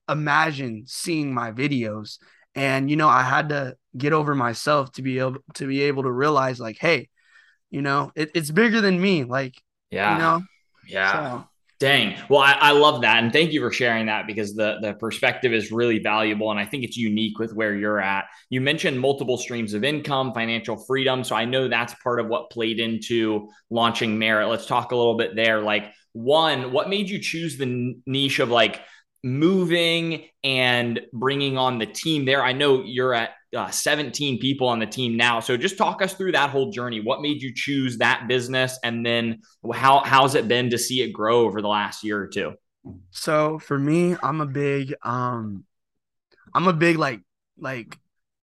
imagine 0.08 0.84
seeing 0.86 1.32
my 1.32 1.52
videos 1.52 2.18
and 2.54 2.90
you 2.90 2.96
know 2.96 3.08
i 3.08 3.22
had 3.22 3.50
to 3.50 3.76
get 3.96 4.12
over 4.12 4.34
myself 4.34 4.90
to 4.92 5.02
be 5.02 5.18
able 5.18 5.36
to 5.54 5.66
be 5.66 5.82
able 5.82 6.02
to 6.02 6.10
realize 6.12 6.58
like 6.58 6.78
hey 6.80 7.08
you 7.70 7.82
know 7.82 8.12
it, 8.16 8.30
it's 8.34 8.50
bigger 8.50 8.80
than 8.80 9.00
me 9.00 9.24
like 9.24 9.54
Yeah. 9.90 10.10
you 10.10 10.16
know 10.16 10.42
yeah. 10.86 11.22
so 11.22 11.44
Dang. 11.80 12.14
Well, 12.28 12.40
I, 12.40 12.52
I 12.52 12.70
love 12.72 13.00
that. 13.00 13.22
And 13.24 13.32
thank 13.32 13.52
you 13.52 13.60
for 13.62 13.72
sharing 13.72 14.06
that 14.06 14.26
because 14.26 14.54
the, 14.54 14.76
the 14.82 14.92
perspective 14.92 15.54
is 15.54 15.72
really 15.72 15.98
valuable. 15.98 16.50
And 16.50 16.60
I 16.60 16.66
think 16.66 16.84
it's 16.84 16.98
unique 16.98 17.38
with 17.38 17.54
where 17.54 17.74
you're 17.74 17.98
at. 17.98 18.26
You 18.50 18.60
mentioned 18.60 19.00
multiple 19.00 19.38
streams 19.38 19.72
of 19.72 19.82
income, 19.82 20.34
financial 20.34 20.76
freedom. 20.76 21.24
So 21.24 21.34
I 21.34 21.46
know 21.46 21.68
that's 21.68 21.94
part 22.02 22.20
of 22.20 22.26
what 22.26 22.50
played 22.50 22.80
into 22.80 23.48
launching 23.70 24.18
Merit. 24.18 24.48
Let's 24.48 24.66
talk 24.66 24.92
a 24.92 24.96
little 24.96 25.16
bit 25.16 25.34
there. 25.34 25.62
Like, 25.62 25.90
one, 26.12 26.70
what 26.70 26.90
made 26.90 27.08
you 27.08 27.18
choose 27.18 27.56
the 27.56 27.94
niche 28.04 28.40
of 28.40 28.50
like 28.50 28.82
moving 29.24 30.24
and 30.44 31.00
bringing 31.14 31.56
on 31.56 31.78
the 31.78 31.86
team 31.86 32.26
there? 32.26 32.42
I 32.42 32.52
know 32.52 32.82
you're 32.84 33.14
at 33.14 33.30
uh, 33.56 33.70
17 33.70 34.38
people 34.38 34.68
on 34.68 34.78
the 34.78 34.86
team 34.86 35.16
now. 35.16 35.40
So 35.40 35.56
just 35.56 35.76
talk 35.76 36.02
us 36.02 36.14
through 36.14 36.32
that 36.32 36.50
whole 36.50 36.70
journey. 36.70 37.00
What 37.00 37.20
made 37.20 37.42
you 37.42 37.52
choose 37.54 37.98
that 37.98 38.28
business? 38.28 38.78
And 38.84 39.04
then 39.04 39.40
how, 39.74 40.00
how's 40.00 40.34
it 40.34 40.46
been 40.48 40.70
to 40.70 40.78
see 40.78 41.02
it 41.02 41.12
grow 41.12 41.40
over 41.40 41.60
the 41.60 41.68
last 41.68 42.04
year 42.04 42.20
or 42.20 42.28
two? 42.28 42.52
So 43.10 43.58
for 43.58 43.78
me, 43.78 44.16
I'm 44.22 44.40
a 44.40 44.46
big 44.46 44.94
um 45.02 45.64
I'm 46.54 46.66
a 46.66 46.72
big 46.72 46.96
like 46.96 47.20
like 47.58 47.98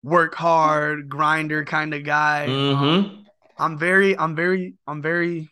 work 0.02 0.34
hard, 0.34 1.08
grinder 1.08 1.64
kind 1.64 1.94
of 1.94 2.02
guy. 2.04 2.46
Mm-hmm. 2.48 3.22
I'm 3.56 3.78
very 3.78 4.18
I'm 4.18 4.34
very 4.34 4.74
I'm 4.86 5.02
very 5.02 5.48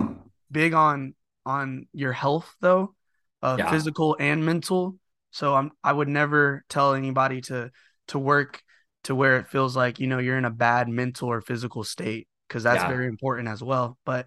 big 0.50 0.74
on 0.74 1.14
on 1.46 1.86
your 1.92 2.12
health 2.12 2.52
though, 2.60 2.94
uh 3.42 3.56
Yeah. 3.58 3.70
physical 3.70 4.16
and 4.18 4.44
mental. 4.44 4.96
So 5.30 5.54
I'm 5.54 5.70
I 5.84 5.92
would 5.92 6.08
never 6.08 6.64
tell 6.68 6.94
anybody 6.94 7.40
to 7.42 7.70
to 8.08 8.18
work 8.18 8.62
to 9.04 9.14
where 9.14 9.38
it 9.38 9.48
feels 9.48 9.76
like, 9.76 9.98
you 10.00 10.06
know, 10.06 10.18
you're 10.18 10.38
in 10.38 10.44
a 10.44 10.50
bad 10.50 10.88
mental 10.88 11.28
or 11.28 11.40
physical 11.40 11.84
state 11.84 12.28
because 12.48 12.62
that's 12.62 12.82
Yeah. 12.82 12.84
very 12.84 13.06
important 13.06 13.48
as 13.48 13.62
well. 13.62 13.98
But 14.04 14.26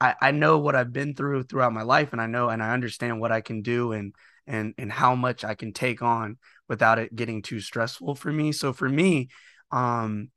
I, 0.00 0.14
I 0.20 0.30
know 0.32 0.58
what 0.58 0.74
I've 0.76 0.92
been 0.92 1.14
through 1.14 1.44
throughout 1.44 1.72
my 1.72 1.82
life 1.82 2.12
and 2.12 2.20
I 2.20 2.26
know 2.26 2.48
and 2.48 2.62
I 2.62 2.72
understand 2.72 3.20
what 3.20 3.32
I 3.32 3.40
can 3.40 3.62
do 3.62 3.92
and 3.92 4.14
and 4.46 4.74
and 4.78 4.92
how 4.92 5.14
much 5.14 5.44
I 5.44 5.54
can 5.54 5.72
take 5.72 6.02
on 6.02 6.38
without 6.68 6.98
it 6.98 7.14
getting 7.14 7.42
too 7.42 7.60
stressful 7.60 8.14
for 8.14 8.32
me. 8.32 8.52
So 8.52 8.72
for 8.72 8.88
me, 8.88 9.28
um 9.70 10.30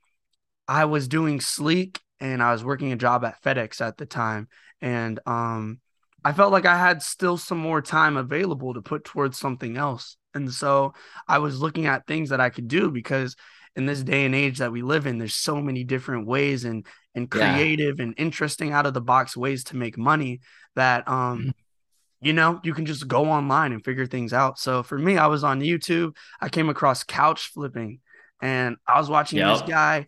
I 0.67 0.85
was 0.85 1.07
doing 1.07 1.41
sleek 1.41 1.99
and 2.19 2.43
I 2.43 2.51
was 2.51 2.63
working 2.63 2.91
a 2.91 2.95
job 2.97 3.23
at 3.25 3.41
FedEx 3.43 3.81
at 3.81 3.97
the 3.97 4.05
time 4.05 4.47
and 4.81 5.19
um 5.25 5.79
I 6.23 6.33
felt 6.33 6.51
like 6.51 6.65
I 6.65 6.77
had 6.77 7.01
still 7.01 7.37
some 7.37 7.57
more 7.59 7.81
time 7.81 8.17
available 8.17 8.73
to 8.73 8.81
put 8.81 9.05
towards 9.05 9.37
something 9.39 9.77
else. 9.77 10.17
And 10.33 10.51
so 10.53 10.93
I 11.29 11.39
was 11.39 11.61
looking 11.61 11.85
at 11.85 12.07
things 12.07 12.29
that 12.29 12.41
I 12.41 12.49
could 12.49 12.67
do 12.67 12.91
because 12.91 13.37
in 13.75 13.85
this 13.85 14.03
day 14.03 14.25
and 14.25 14.35
age 14.35 14.57
that 14.59 14.71
we 14.71 14.81
live 14.81 15.05
in, 15.07 15.17
there's 15.17 15.35
so 15.35 15.61
many 15.61 15.83
different 15.83 16.27
ways 16.27 16.65
and 16.65 16.85
and 17.15 17.27
Yeah. 17.33 17.51
creative 17.51 17.99
and 17.99 18.13
interesting 18.17 18.71
out 18.71 18.85
of 18.85 18.93
the 18.93 19.01
box 19.01 19.35
ways 19.35 19.63
to 19.65 19.75
make 19.75 19.97
money 19.97 20.41
that 20.75 21.07
um 21.07 21.53
you 22.21 22.33
know 22.33 22.59
you 22.63 22.73
can 22.73 22.85
just 22.85 23.07
go 23.07 23.25
online 23.25 23.71
and 23.71 23.83
figure 23.83 24.05
things 24.05 24.33
out. 24.33 24.59
So 24.59 24.83
for 24.83 24.97
me, 24.97 25.17
I 25.17 25.27
was 25.27 25.43
on 25.43 25.61
YouTube. 25.61 26.15
I 26.41 26.49
came 26.49 26.69
across 26.69 27.03
couch 27.03 27.51
flipping 27.53 27.99
and 28.41 28.75
I 28.87 28.99
was 28.99 29.09
watching 29.09 29.39
this 29.39 29.61
guy 29.61 30.07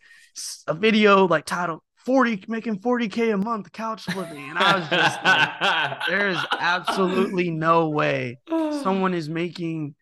a 0.67 0.73
video 0.73 1.27
like 1.27 1.45
titled 1.45 1.81
40 2.05 2.45
making 2.47 2.79
40k 2.79 3.33
a 3.33 3.37
month 3.37 3.71
couch 3.71 4.03
flipping 4.03 4.49
and 4.49 4.57
I 4.57 4.75
was 4.77 4.87
just 4.89 5.23
like 5.23 5.99
there 6.07 6.29
is 6.29 6.37
absolutely 6.59 7.51
no 7.51 7.89
way 7.89 8.39
someone 8.83 9.13
is 9.13 9.29
making 9.29 9.95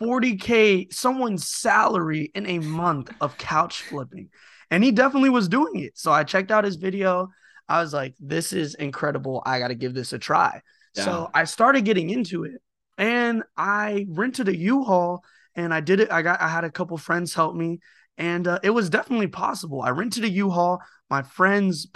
40k 0.00 0.92
someone's 0.92 1.48
salary 1.48 2.30
in 2.34 2.46
a 2.46 2.58
month 2.58 3.12
of 3.20 3.36
couch 3.38 3.82
flipping. 3.82 4.30
And 4.70 4.84
he 4.84 4.92
definitely 4.92 5.30
was 5.30 5.48
doing 5.48 5.80
it. 5.80 5.98
So 5.98 6.12
i 6.12 6.24
checked 6.24 6.50
out 6.50 6.64
his 6.64 6.76
video. 6.76 7.28
I 7.68 7.80
was 7.80 7.92
like 7.92 8.14
this 8.18 8.52
is 8.52 8.74
incredible. 8.74 9.42
I 9.44 9.58
got 9.58 9.68
to 9.68 9.74
give 9.74 9.94
this 9.94 10.12
a 10.12 10.18
try. 10.18 10.60
Yeah. 10.96 11.04
so 11.04 11.30
i 11.34 11.44
started 11.44 11.84
getting 11.84 12.10
into 12.10 12.42
it 12.42 12.60
and 12.98 13.44
i 13.56 14.06
rented 14.08 14.48
a 14.48 14.56
u-haul 14.56 15.22
and 15.54 15.72
i 15.72 15.80
did 15.80 16.00
it. 16.00 16.10
I 16.10 16.22
got 16.22 16.40
i 16.40 16.48
had 16.48 16.64
a 16.64 16.70
couple 16.70 16.96
friends 16.98 17.32
help 17.32 17.54
me 17.54 17.78
and 18.18 18.48
uh, 18.48 18.58
it 18.62 18.70
was 18.70 18.90
definitely 18.90 19.28
possible. 19.28 19.80
I 19.80 19.90
rented 19.90 20.24
a 20.24 20.28
u-haul. 20.28 20.80
My 21.08 21.22
friend's 21.22 21.86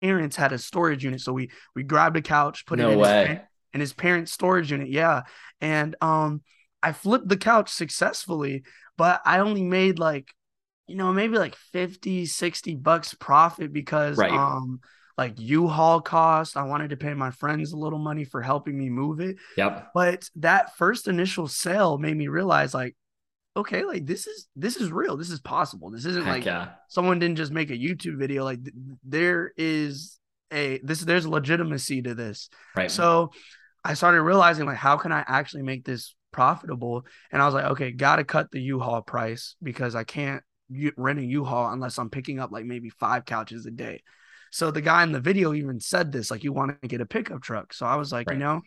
parents 0.00 0.36
had 0.36 0.52
a 0.52 0.58
storage 0.58 1.04
unit. 1.04 1.20
So 1.20 1.32
we 1.32 1.50
we 1.74 1.82
grabbed 1.82 2.16
a 2.16 2.22
couch 2.22 2.66
put 2.66 2.78
it 2.78 2.82
no 2.82 2.90
in 2.90 2.98
his 2.98 3.08
way. 3.08 3.42
in 3.72 3.80
his 3.80 3.92
parents' 3.92 4.32
storage 4.32 4.70
unit. 4.70 4.88
Yeah. 4.88 5.22
And 5.60 5.96
um 6.00 6.42
I 6.82 6.92
flipped 6.92 7.28
the 7.28 7.36
couch 7.36 7.70
successfully, 7.70 8.64
but 8.96 9.20
I 9.24 9.38
only 9.38 9.62
made 9.62 9.98
like, 9.98 10.28
you 10.86 10.96
know, 10.96 11.12
maybe 11.12 11.38
like 11.38 11.54
50, 11.54 12.26
60 12.26 12.74
bucks 12.76 13.14
profit 13.14 13.72
because 13.72 14.18
Right. 14.18 14.32
um 14.32 14.80
like 15.18 15.34
U-Haul 15.38 16.00
cost. 16.00 16.56
I 16.56 16.62
wanted 16.64 16.90
to 16.90 16.96
pay 16.96 17.12
my 17.14 17.30
friends 17.30 17.72
a 17.72 17.76
little 17.76 17.98
money 17.98 18.24
for 18.24 18.40
helping 18.40 18.78
me 18.78 18.88
move 18.88 19.20
it. 19.20 19.36
Yep. 19.58 19.90
But 19.94 20.28
that 20.36 20.74
first 20.76 21.06
initial 21.06 21.46
sale 21.46 21.98
made 21.98 22.16
me 22.16 22.28
realize 22.28 22.72
like, 22.72 22.96
okay, 23.54 23.84
like 23.84 24.06
this 24.06 24.26
is 24.26 24.48
this 24.56 24.76
is 24.76 24.90
real. 24.90 25.16
This 25.18 25.30
is 25.30 25.38
possible. 25.40 25.90
This 25.90 26.06
isn't 26.06 26.24
Heck 26.24 26.32
like 26.36 26.44
yeah. 26.46 26.70
someone 26.88 27.18
didn't 27.18 27.36
just 27.36 27.52
make 27.52 27.70
a 27.70 27.74
YouTube 27.74 28.18
video. 28.18 28.42
Like 28.42 28.64
th- 28.64 28.74
there 29.04 29.52
is 29.56 30.18
a 30.50 30.80
this 30.82 31.00
there's 31.02 31.26
legitimacy 31.26 32.02
to 32.02 32.14
this. 32.14 32.48
Right. 32.74 32.90
So 32.90 33.32
I 33.84 33.94
started 33.94 34.22
realizing 34.22 34.64
like 34.66 34.78
how 34.78 34.96
can 34.96 35.12
I 35.12 35.22
actually 35.26 35.62
make 35.62 35.84
this 35.84 36.14
profitable? 36.32 37.06
And 37.30 37.40
I 37.40 37.46
was 37.46 37.54
like, 37.54 37.66
okay, 37.66 37.92
gotta 37.92 38.24
cut 38.24 38.50
the 38.50 38.60
U-Haul 38.60 39.02
price 39.02 39.56
because 39.62 39.94
I 39.94 40.04
can't 40.04 40.42
rent 40.96 41.18
a 41.18 41.24
U-Haul 41.24 41.70
unless 41.72 41.98
I'm 41.98 42.10
picking 42.10 42.40
up 42.40 42.50
like 42.50 42.64
maybe 42.64 42.90
five 42.90 43.24
couches 43.24 43.66
a 43.66 43.70
day. 43.70 44.02
So 44.50 44.70
the 44.70 44.80
guy 44.80 45.02
in 45.02 45.12
the 45.12 45.20
video 45.20 45.54
even 45.54 45.80
said 45.80 46.12
this, 46.12 46.30
like 46.30 46.44
you 46.44 46.52
want 46.52 46.80
to 46.82 46.88
get 46.88 47.00
a 47.00 47.06
pickup 47.06 47.42
truck. 47.42 47.72
So 47.72 47.86
I 47.86 47.96
was 47.96 48.12
like, 48.12 48.28
Right. 48.28 48.34
you 48.34 48.40
know, 48.40 48.62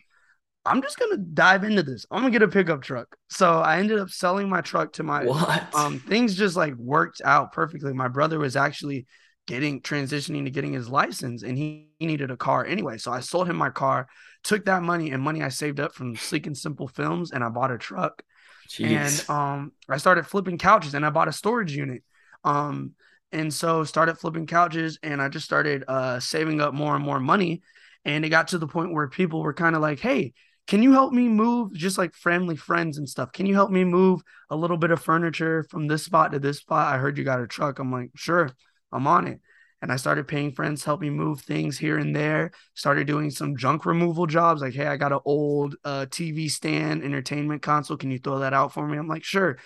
I'm 0.64 0.82
just 0.82 0.98
gonna 0.98 1.18
dive 1.18 1.62
into 1.62 1.82
this. 1.84 2.06
I'm 2.10 2.22
gonna 2.22 2.32
get 2.32 2.42
a 2.42 2.48
pickup 2.48 2.82
truck. 2.82 3.16
So 3.30 3.60
I 3.60 3.78
ended 3.78 4.00
up 4.00 4.10
selling 4.10 4.48
my 4.48 4.60
truck 4.60 4.94
to 4.94 5.04
my 5.04 5.24
what? 5.24 5.74
um 5.74 6.00
things 6.00 6.34
just 6.34 6.56
like 6.56 6.74
worked 6.74 7.22
out 7.24 7.52
perfectly. 7.52 7.92
My 7.92 8.08
brother 8.08 8.38
was 8.38 8.56
actually 8.56 9.06
getting 9.46 9.80
transitioning 9.80 10.44
to 10.44 10.50
getting 10.50 10.72
his 10.72 10.88
license 10.88 11.42
and 11.42 11.56
he, 11.56 11.88
he 11.98 12.06
needed 12.06 12.30
a 12.30 12.36
car 12.36 12.64
anyway. 12.64 12.98
So 12.98 13.12
I 13.12 13.20
sold 13.20 13.48
him 13.48 13.56
my 13.56 13.70
car, 13.70 14.08
took 14.42 14.64
that 14.64 14.82
money 14.82 15.10
and 15.10 15.22
money 15.22 15.42
I 15.42 15.48
saved 15.48 15.80
up 15.80 15.94
from 15.94 16.16
Sleek 16.16 16.46
and 16.46 16.56
Simple 16.56 16.88
Films 16.88 17.30
and 17.30 17.44
I 17.44 17.48
bought 17.48 17.70
a 17.70 17.78
truck. 17.78 18.22
Jeez. 18.68 18.88
And 18.88 19.30
um 19.30 19.72
I 19.88 19.96
started 19.98 20.26
flipping 20.26 20.58
couches 20.58 20.94
and 20.94 21.06
I 21.06 21.10
bought 21.10 21.28
a 21.28 21.32
storage 21.32 21.74
unit. 21.74 22.02
Um 22.44 22.92
and 23.32 23.52
so 23.52 23.84
started 23.84 24.18
flipping 24.18 24.46
couches 24.46 24.98
and 25.02 25.20
I 25.20 25.28
just 25.28 25.44
started 25.44 25.84
uh 25.88 26.20
saving 26.20 26.60
up 26.60 26.74
more 26.74 26.94
and 26.96 27.04
more 27.04 27.20
money 27.20 27.62
and 28.04 28.24
it 28.24 28.28
got 28.28 28.48
to 28.48 28.58
the 28.58 28.68
point 28.68 28.92
where 28.92 29.08
people 29.08 29.42
were 29.42 29.52
kind 29.54 29.74
of 29.74 29.82
like, 29.82 29.98
"Hey, 29.98 30.32
can 30.66 30.82
you 30.82 30.92
help 30.92 31.12
me 31.12 31.28
move 31.28 31.72
just 31.72 31.98
like 31.98 32.14
friendly 32.14 32.56
friends 32.56 32.98
and 32.98 33.08
stuff? 33.08 33.32
Can 33.32 33.46
you 33.46 33.54
help 33.54 33.70
me 33.70 33.84
move 33.84 34.20
a 34.50 34.56
little 34.56 34.76
bit 34.76 34.90
of 34.92 35.02
furniture 35.02 35.64
from 35.70 35.86
this 35.86 36.04
spot 36.04 36.32
to 36.32 36.38
this 36.38 36.58
spot? 36.58 36.92
I 36.94 36.98
heard 36.98 37.18
you 37.18 37.24
got 37.24 37.40
a 37.40 37.46
truck." 37.46 37.78
I'm 37.78 37.92
like, 37.92 38.10
"Sure, 38.16 38.50
I'm 38.92 39.06
on 39.06 39.26
it." 39.26 39.40
And 39.82 39.92
I 39.92 39.96
started 39.96 40.26
paying 40.26 40.52
friends 40.52 40.80
to 40.80 40.86
help 40.86 41.00
me 41.00 41.10
move 41.10 41.42
things 41.42 41.76
here 41.78 41.98
and 41.98 42.16
there. 42.16 42.52
Started 42.74 43.06
doing 43.06 43.30
some 43.30 43.56
junk 43.56 43.84
removal 43.84 44.26
jobs. 44.26 44.62
Like, 44.62 44.74
hey, 44.74 44.86
I 44.86 44.96
got 44.96 45.12
an 45.12 45.20
old 45.24 45.76
uh, 45.84 46.06
TV 46.08 46.50
stand, 46.50 47.02
entertainment 47.04 47.62
console. 47.62 47.98
Can 47.98 48.10
you 48.10 48.18
throw 48.18 48.38
that 48.38 48.54
out 48.54 48.72
for 48.72 48.88
me? 48.88 48.96
I'm 48.96 49.08
like, 49.08 49.24
sure. 49.24 49.58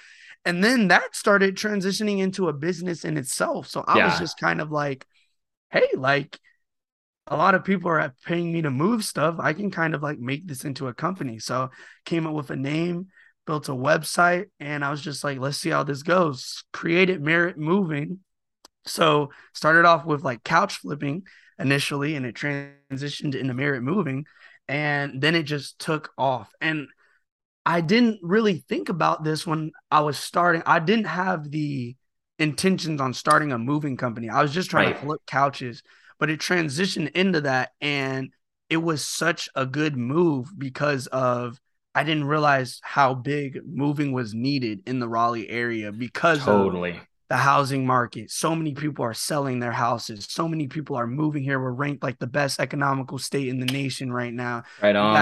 And 0.44 0.64
then 0.64 0.88
that 0.88 1.14
started 1.14 1.56
transitioning 1.56 2.18
into 2.18 2.48
a 2.48 2.52
business 2.52 3.04
in 3.04 3.16
itself. 3.16 3.68
So 3.68 3.84
I 3.86 4.04
was 4.04 4.18
just 4.18 4.38
kind 4.38 4.60
of 4.60 4.70
like, 4.70 5.06
hey, 5.70 5.86
like 5.94 6.38
a 7.26 7.36
lot 7.36 7.54
of 7.54 7.64
people 7.64 7.90
are 7.90 8.14
paying 8.24 8.52
me 8.52 8.62
to 8.62 8.70
move 8.70 9.04
stuff. 9.04 9.36
I 9.38 9.52
can 9.52 9.70
kind 9.70 9.94
of 9.94 10.02
like 10.02 10.18
make 10.18 10.46
this 10.46 10.64
into 10.64 10.88
a 10.88 10.94
company. 10.94 11.38
So 11.38 11.70
came 12.04 12.26
up 12.26 12.34
with 12.34 12.50
a 12.50 12.56
name, 12.56 13.06
built 13.46 13.68
a 13.68 13.72
website, 13.72 14.46
and 14.58 14.84
I 14.84 14.90
was 14.90 15.00
just 15.00 15.22
like, 15.22 15.38
let's 15.38 15.58
see 15.58 15.70
how 15.70 15.84
this 15.84 16.02
goes. 16.02 16.64
Created 16.72 17.22
Merit 17.22 17.56
Moving. 17.56 18.20
So 18.86 19.30
started 19.54 19.84
off 19.84 20.04
with 20.04 20.24
like 20.24 20.44
couch 20.44 20.76
flipping 20.78 21.24
initially, 21.58 22.16
and 22.16 22.26
it 22.26 22.34
transitioned 22.34 23.34
into 23.34 23.54
Merit 23.54 23.82
Moving, 23.82 24.26
and 24.68 25.20
then 25.20 25.34
it 25.34 25.44
just 25.44 25.78
took 25.78 26.10
off. 26.18 26.50
And 26.60 26.88
I 27.66 27.80
didn't 27.80 28.20
really 28.22 28.64
think 28.68 28.88
about 28.88 29.24
this 29.24 29.46
when 29.46 29.72
I 29.90 30.00
was 30.00 30.18
starting. 30.18 30.62
I 30.66 30.78
didn't 30.78 31.06
have 31.06 31.50
the 31.50 31.96
intentions 32.38 33.00
on 33.00 33.12
starting 33.14 33.52
a 33.52 33.58
moving 33.58 33.96
company. 33.96 34.28
I 34.30 34.42
was 34.42 34.52
just 34.52 34.70
trying 34.70 34.86
Right. 34.86 34.96
to 34.96 34.98
flip 34.98 35.20
couches, 35.26 35.82
but 36.18 36.30
it 36.30 36.40
transitioned 36.40 37.10
into 37.12 37.42
that, 37.42 37.70
and 37.80 38.30
it 38.70 38.78
was 38.78 39.04
such 39.04 39.48
a 39.54 39.66
good 39.66 39.96
move 39.96 40.48
because 40.58 41.06
of 41.08 41.60
I 41.94 42.04
didn't 42.04 42.24
realize 42.24 42.80
how 42.82 43.14
big 43.14 43.60
moving 43.66 44.12
was 44.12 44.32
needed 44.32 44.82
in 44.86 45.00
the 45.00 45.08
Raleigh 45.08 45.50
area 45.50 45.92
because 45.92 46.46
totally. 46.46 47.00
The 47.30 47.36
housing 47.36 47.86
market. 47.86 48.28
So 48.28 48.56
many 48.56 48.74
people 48.74 49.04
are 49.04 49.14
selling 49.14 49.60
their 49.60 49.72
houses. 49.72 50.26
So 50.28 50.48
many 50.48 50.66
people 50.66 50.96
are 50.96 51.06
moving 51.06 51.44
here. 51.44 51.60
We're 51.60 51.70
ranked 51.70 52.02
like 52.02 52.18
the 52.18 52.26
best 52.26 52.60
economical 52.60 53.18
state 53.18 53.46
in 53.46 53.60
the 53.60 53.66
nation 53.66 54.12
right 54.12 54.34
now. 54.34 54.64
Right 54.82 54.96
on. 54.96 55.14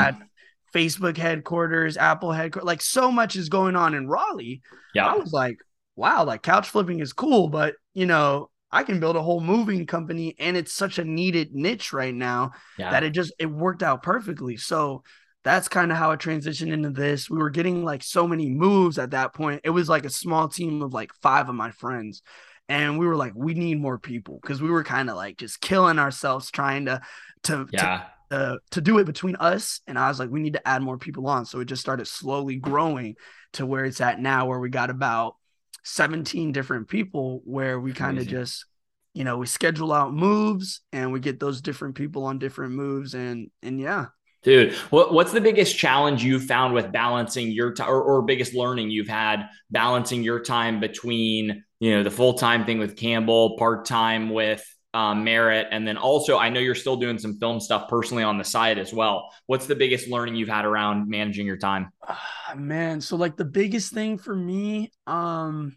Facebook 0.74 1.18
headquarters, 1.18 1.98
Apple 1.98 2.32
headquarters, 2.32 2.66
like 2.66 2.80
so 2.80 3.12
much 3.12 3.36
is 3.36 3.50
going 3.50 3.76
on 3.76 3.94
in 3.94 4.08
Raleigh. 4.08 4.62
Yeah. 4.94 5.06
I 5.06 5.16
was 5.16 5.32
like, 5.34 5.58
wow, 5.96 6.24
like 6.24 6.42
couch 6.42 6.70
flipping 6.70 7.00
is 7.00 7.12
cool, 7.12 7.48
but 7.48 7.74
you 7.92 8.06
know, 8.06 8.48
I 8.72 8.84
can 8.84 9.00
build 9.00 9.16
a 9.16 9.22
whole 9.22 9.40
moving 9.40 9.86
company 9.86 10.34
and 10.38 10.56
it's 10.56 10.72
such 10.72 10.98
a 10.98 11.04
needed 11.04 11.54
niche 11.54 11.92
right 11.92 12.14
now 12.14 12.52
yeah. 12.78 12.90
that 12.90 13.02
it 13.02 13.10
just 13.10 13.34
it 13.38 13.46
worked 13.46 13.82
out 13.82 14.02
perfectly. 14.02 14.56
So 14.56 15.02
that's 15.44 15.68
kind 15.68 15.90
of 15.92 15.98
how 15.98 16.10
it 16.10 16.20
transitioned 16.20 16.72
into 16.72 16.90
this. 16.90 17.30
We 17.30 17.38
were 17.38 17.50
getting 17.50 17.84
like 17.84 18.02
so 18.02 18.26
many 18.26 18.48
moves 18.48 18.98
at 18.98 19.12
that 19.12 19.34
point. 19.34 19.60
It 19.64 19.70
was 19.70 19.88
like 19.88 20.04
a 20.04 20.10
small 20.10 20.48
team 20.48 20.82
of 20.82 20.92
like 20.92 21.12
five 21.22 21.48
of 21.48 21.54
my 21.54 21.70
friends. 21.70 22.22
And 22.68 22.98
we 22.98 23.06
were 23.06 23.16
like, 23.16 23.32
we 23.34 23.54
need 23.54 23.80
more 23.80 23.98
people 23.98 24.38
because 24.42 24.60
we 24.60 24.70
were 24.70 24.84
kind 24.84 25.08
of 25.08 25.16
like 25.16 25.38
just 25.38 25.60
killing 25.60 25.98
ourselves 25.98 26.50
trying 26.50 26.86
to 26.86 27.00
to 27.44 27.66
yeah. 27.72 28.04
to, 28.30 28.36
uh, 28.36 28.56
to 28.72 28.80
do 28.80 28.98
it 28.98 29.04
between 29.04 29.36
us. 29.36 29.80
And 29.86 29.98
I 29.98 30.08
was 30.08 30.18
like, 30.18 30.28
we 30.28 30.40
need 30.40 30.52
to 30.54 30.68
add 30.68 30.82
more 30.82 30.98
people 30.98 31.26
on. 31.28 31.46
So 31.46 31.60
it 31.60 31.66
just 31.66 31.80
started 31.80 32.06
slowly 32.06 32.56
growing 32.56 33.14
to 33.54 33.64
where 33.64 33.84
it's 33.84 34.00
at 34.00 34.20
now, 34.20 34.46
where 34.46 34.58
we 34.58 34.68
got 34.68 34.90
about 34.90 35.36
17 35.84 36.52
different 36.52 36.88
people 36.88 37.40
where 37.44 37.80
we 37.80 37.92
kind 37.94 38.18
of 38.18 38.26
just 38.26 38.66
you 39.14 39.24
know 39.24 39.38
we 39.38 39.46
schedule 39.46 39.92
out 39.92 40.12
moves 40.12 40.82
and 40.92 41.12
we 41.12 41.20
get 41.20 41.40
those 41.40 41.62
different 41.62 41.94
people 41.94 42.24
on 42.24 42.38
different 42.38 42.74
moves 42.74 43.14
and 43.14 43.50
and 43.62 43.80
yeah 43.80 44.06
dude 44.42 44.72
what, 44.90 45.12
what's 45.12 45.32
the 45.32 45.40
biggest 45.40 45.76
challenge 45.76 46.22
you've 46.22 46.44
found 46.44 46.74
with 46.74 46.92
balancing 46.92 47.50
your 47.50 47.72
time 47.72 47.88
or, 47.88 48.02
or 48.02 48.22
biggest 48.22 48.54
learning 48.54 48.90
you've 48.90 49.08
had 49.08 49.48
balancing 49.70 50.22
your 50.22 50.40
time 50.40 50.80
between 50.80 51.64
you 51.80 51.96
know 51.96 52.02
the 52.02 52.10
full-time 52.10 52.64
thing 52.64 52.78
with 52.78 52.96
campbell 52.96 53.56
part-time 53.56 54.30
with 54.30 54.64
um, 54.94 55.24
Merit. 55.24 55.68
And 55.70 55.86
then 55.86 55.96
also, 55.96 56.38
I 56.38 56.48
know 56.48 56.60
you're 56.60 56.74
still 56.74 56.96
doing 56.96 57.18
some 57.18 57.38
film 57.38 57.60
stuff 57.60 57.88
personally 57.88 58.22
on 58.22 58.38
the 58.38 58.44
side 58.44 58.78
as 58.78 58.92
well. 58.92 59.32
What's 59.46 59.66
the 59.66 59.74
biggest 59.74 60.08
learning 60.08 60.36
you've 60.36 60.48
had 60.48 60.64
around 60.64 61.08
managing 61.08 61.46
your 61.46 61.56
time? 61.56 61.90
Uh, 62.06 62.54
man, 62.56 63.00
so 63.00 63.16
like 63.16 63.36
the 63.36 63.44
biggest 63.44 63.92
thing 63.92 64.18
for 64.18 64.34
me 64.34 64.90
um, 65.06 65.76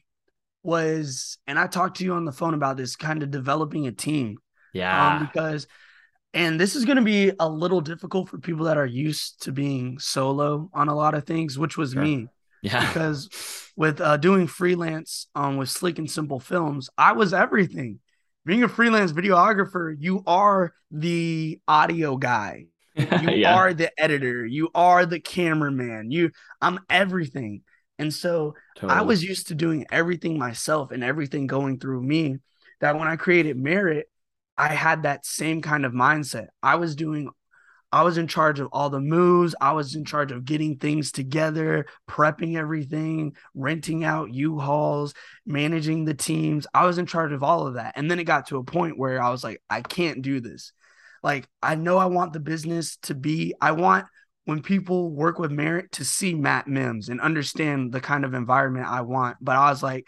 was, 0.64 1.38
and 1.48 1.60
I 1.60 1.68
talked 1.68 1.98
to 1.98 2.04
you 2.04 2.14
on 2.14 2.26
the 2.26 2.32
phone 2.32 2.54
about 2.54 2.78
this, 2.78 2.96
kind 2.96 3.22
of 3.24 3.32
developing 3.32 3.88
a 3.88 3.92
team. 3.92 4.38
Yeah. 4.74 5.16
Um, 5.18 5.26
because, 5.26 5.68
and 6.34 6.60
this 6.60 6.76
is 6.76 6.86
going 6.86 6.98
to 6.98 7.04
be 7.04 7.32
a 7.40 7.50
little 7.50 7.82
difficult 7.82 8.30
for 8.30 8.38
people 8.38 8.66
that 8.66 8.78
are 8.78 8.86
used 8.86 9.44
to 9.44 9.52
being 9.52 10.00
solo 10.00 10.70
on 10.74 10.88
a 10.88 10.96
lot 10.96 11.14
of 11.14 11.26
things, 11.26 11.58
which 11.58 11.78
was 11.78 11.94
sure. 11.94 12.02
me. 12.02 12.28
Yeah. 12.62 12.88
Because 12.88 13.30
with 13.76 14.00
uh, 14.00 14.18
doing 14.18 14.48
freelance 14.48 15.28
um, 15.36 15.58
with 15.58 15.70
Sleek 15.70 15.98
and 15.98 16.10
Simple 16.10 16.40
Films, 16.40 16.90
I 16.98 17.14
was 17.14 17.34
everything 17.34 18.00
being 18.46 18.64
a 18.64 18.68
freelance 18.68 19.12
videographer, 19.12 19.96
you 19.98 20.24
are 20.26 20.74
the 20.90 21.60
audio 21.68 22.18
guy. 22.18 22.66
You 22.94 23.30
yeah. 23.30 23.56
are 23.56 23.74
the 23.74 23.90
editor. 23.98 24.46
You 24.46 24.70
are 24.76 25.06
the 25.06 25.22
cameraman. 25.22 26.12
You 26.12 26.32
I'm 26.62 26.78
everything. 26.90 27.62
And 27.98 28.14
so 28.14 28.56
totally. 28.76 29.00
I 29.00 29.02
was 29.04 29.24
used 29.24 29.48
to 29.48 29.56
doing 29.56 29.86
everything 29.90 30.38
myself 30.38 30.92
and 30.92 31.02
everything 31.02 31.48
going 31.48 31.80
through 31.80 32.04
me 32.04 32.40
that 32.82 33.00
when 33.00 33.08
I 33.08 33.16
created 33.16 33.56
Merit, 33.56 34.11
I 34.62 34.76
had 34.76 35.04
that 35.04 35.26
same 35.26 35.64
kind 35.64 35.86
of 35.86 35.92
mindset. 35.92 36.48
I 36.62 36.76
was 36.76 36.96
doing 36.96 37.32
I 37.92 38.04
was 38.04 38.18
in 38.18 38.28
charge 38.28 38.60
of 38.60 38.70
all 38.72 38.90
the 38.90 39.02
moves. 39.02 39.54
I 39.60 39.74
was 39.74 39.96
in 39.96 40.06
charge 40.06 40.32
of 40.32 40.46
getting 40.46 40.78
things 40.78 41.12
together, 41.12 41.88
prepping 42.10 42.56
everything, 42.56 43.36
renting 43.54 44.06
out 44.06 44.34
U-Hauls, 44.34 45.14
managing 45.46 46.06
the 46.06 46.14
teams. 46.14 46.68
I 46.74 46.86
was 46.86 47.00
in 47.00 47.06
charge 47.06 47.34
of 47.34 47.44
all 47.44 47.68
of 47.68 47.74
that. 47.74 47.94
And 47.98 48.10
then 48.10 48.20
it 48.20 48.24
got 48.24 48.48
to 48.48 48.58
a 48.58 48.64
point 48.64 48.98
where 48.98 49.22
I 49.22 49.30
was 49.30 49.44
like, 49.44 49.62
I 49.70 49.82
can't 49.82 50.22
do 50.22 50.40
this. 50.40 50.72
Like, 51.22 51.50
I 51.62 51.76
know 51.76 51.98
I 51.98 52.06
want 52.06 52.32
the 52.32 52.40
business 52.40 52.96
to 53.04 53.14
be, 53.14 53.56
I 53.60 53.74
want 53.74 54.06
when 54.46 54.62
people 54.62 55.12
work 55.12 55.38
with 55.38 55.52
Merit 55.52 55.92
to 55.94 56.06
see 56.06 56.34
Matt 56.34 56.68
Mims 56.68 57.10
and 57.10 57.20
understand 57.20 57.92
the 57.92 58.00
kind 58.00 58.24
of 58.24 58.34
environment 58.34 58.88
I 58.88 59.02
want. 59.02 59.36
But 59.42 59.58
I 59.58 59.70
was 59.70 59.84
like, 59.84 60.08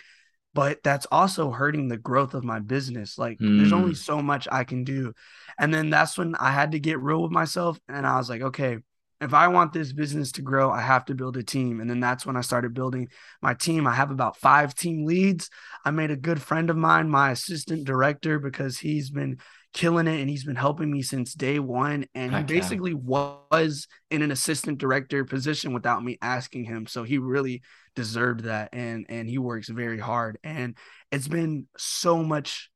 but 0.54 0.84
that's 0.84 1.08
also 1.12 1.52
hurting 1.52 1.88
the 1.88 1.98
growth 1.98 2.34
of 2.34 2.44
my 2.44 2.60
business. 2.60 3.18
Like, 3.18 3.40
mm. 3.40 3.58
there's 3.58 3.74
only 3.74 3.94
mm. 3.94 3.98
so 3.98 4.22
much 4.22 4.48
I 4.52 4.64
can 4.64 4.84
do. 4.84 5.14
And 5.58 5.74
then 5.74 5.90
that's 5.90 6.18
when 6.18 6.36
I 6.36 6.52
had 6.52 6.72
to 6.74 6.80
get 6.80 7.00
real 7.00 7.22
with 7.22 7.32
myself. 7.32 7.80
And 7.88 8.06
I 8.06 8.18
was 8.18 8.30
like, 8.30 8.42
okay, 8.42 8.78
if 9.24 9.34
I 9.34 9.48
want 9.48 9.72
this 9.72 9.94
business 9.94 10.34
to 10.34 10.42
grow, 10.42 10.70
I 10.70 10.82
have 10.82 11.06
to 11.06 11.16
build 11.16 11.38
a 11.38 11.44
team. 11.44 11.80
And 11.80 11.90
then 11.90 12.00
that's 12.00 12.26
when 12.26 12.36
I 12.36 12.42
started 12.42 12.74
building 12.74 13.08
my 13.42 13.54
team. 13.54 13.88
I 13.88 13.94
have 13.94 14.12
about 14.12 14.38
five 14.38 14.76
team 14.76 15.06
leads. 15.06 15.50
I 15.86 15.92
made 15.92 16.12
a 16.12 16.18
good 16.18 16.42
friend 16.42 16.70
of 16.70 16.76
mine, 16.76 17.10
my 17.10 17.32
assistant 17.32 17.86
director, 17.86 18.38
because 18.38 18.80
he's 18.80 19.10
been 19.10 19.40
killing 19.74 20.08
it 20.08 20.20
and 20.20 20.30
he's 20.30 20.44
been 20.44 20.56
helping 20.56 20.92
me 20.92 21.02
since 21.02 21.34
day 21.34 21.58
one. 21.58 22.06
And 22.14 22.36
he 22.36 22.44
basically 22.44 22.94
was 22.94 23.88
in 24.12 24.22
an 24.22 24.32
assistant 24.32 24.78
director 24.78 25.24
position 25.26 25.74
without 25.74 26.04
me 26.04 26.18
asking 26.22 26.66
him. 26.66 26.86
So 26.86 27.04
he 27.04 27.18
really 27.18 27.64
deserved 27.96 28.42
that. 28.42 28.70
And 28.74 29.06
and 29.10 29.30
he 29.30 29.38
works 29.38 29.70
very 29.70 30.00
hard. 30.00 30.38
And 30.44 30.76
it's 31.12 31.28
been 31.28 31.68
so 31.78 32.24
much 32.24 32.70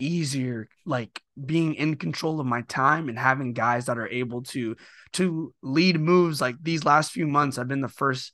easier 0.00 0.68
like 0.86 1.20
being 1.44 1.74
in 1.74 1.94
control 1.94 2.40
of 2.40 2.46
my 2.46 2.62
time 2.62 3.08
and 3.08 3.18
having 3.18 3.52
guys 3.52 3.86
that 3.86 3.98
are 3.98 4.08
able 4.08 4.42
to 4.42 4.74
to 5.12 5.52
lead 5.62 6.00
moves 6.00 6.40
like 6.40 6.56
these 6.62 6.84
last 6.84 7.12
few 7.12 7.26
months 7.26 7.58
I've 7.58 7.68
been 7.68 7.82
the 7.82 7.88
first 7.88 8.32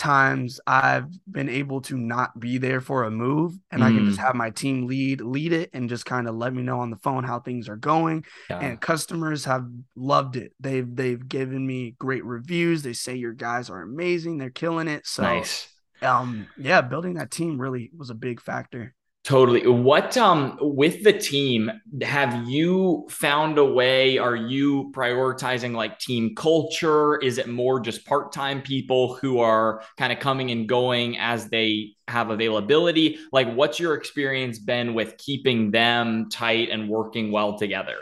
times 0.00 0.58
I've 0.66 1.08
been 1.30 1.50
able 1.50 1.82
to 1.82 1.98
not 1.98 2.40
be 2.40 2.56
there 2.56 2.80
for 2.80 3.04
a 3.04 3.10
move 3.10 3.52
and 3.70 3.82
mm. 3.82 3.84
I 3.84 3.90
can 3.90 4.06
just 4.06 4.18
mm. 4.18 4.24
have 4.24 4.34
my 4.34 4.48
team 4.48 4.86
lead 4.86 5.20
lead 5.20 5.52
it 5.52 5.68
and 5.74 5.90
just 5.90 6.06
kind 6.06 6.26
of 6.26 6.34
let 6.34 6.54
me 6.54 6.62
know 6.62 6.80
on 6.80 6.88
the 6.88 6.96
phone 6.96 7.22
how 7.22 7.38
things 7.38 7.68
are 7.68 7.76
going 7.76 8.24
yeah. 8.48 8.60
and 8.60 8.80
customers 8.80 9.44
have 9.44 9.66
loved 9.94 10.36
it 10.36 10.52
they've 10.58 10.96
they've 10.96 11.28
given 11.28 11.66
me 11.66 11.94
great 11.98 12.24
reviews 12.24 12.82
they 12.82 12.94
say 12.94 13.14
your 13.14 13.34
guys 13.34 13.68
are 13.68 13.82
amazing 13.82 14.38
they're 14.38 14.48
killing 14.48 14.88
it 14.88 15.06
so 15.06 15.22
nice. 15.22 15.68
um 16.00 16.48
yeah 16.56 16.80
building 16.80 17.14
that 17.14 17.30
team 17.30 17.60
really 17.60 17.90
was 17.94 18.08
a 18.08 18.14
big 18.14 18.40
factor 18.40 18.94
Totally. 19.22 19.66
What 19.66 20.16
um 20.16 20.56
with 20.62 21.04
the 21.04 21.12
team, 21.12 21.70
have 22.00 22.48
you 22.48 23.06
found 23.10 23.58
a 23.58 23.64
way? 23.64 24.16
Are 24.16 24.34
you 24.34 24.90
prioritizing 24.92 25.74
like 25.74 25.98
team 25.98 26.34
culture? 26.34 27.18
Is 27.18 27.36
it 27.36 27.46
more 27.46 27.80
just 27.80 28.06
part-time 28.06 28.62
people 28.62 29.16
who 29.16 29.40
are 29.40 29.82
kind 29.98 30.10
of 30.10 30.20
coming 30.20 30.50
and 30.50 30.66
going 30.66 31.18
as 31.18 31.50
they 31.50 31.90
have 32.08 32.30
availability? 32.30 33.18
Like 33.30 33.52
what's 33.52 33.78
your 33.78 33.92
experience 33.92 34.58
been 34.58 34.94
with 34.94 35.18
keeping 35.18 35.70
them 35.70 36.30
tight 36.30 36.70
and 36.70 36.88
working 36.88 37.30
well 37.30 37.58
together? 37.58 37.98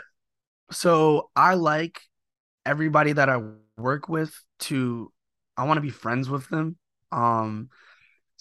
So 0.71 1.31
I 1.35 1.55
like 1.55 1.99
everybody 2.65 3.11
that 3.11 3.27
I 3.27 3.41
work 3.77 4.07
with 4.07 4.33
to 4.59 5.11
I 5.57 5.65
want 5.65 5.77
to 5.77 5.81
be 5.81 5.89
friends 5.89 6.29
with 6.29 6.47
them. 6.47 6.77
Um 7.11 7.69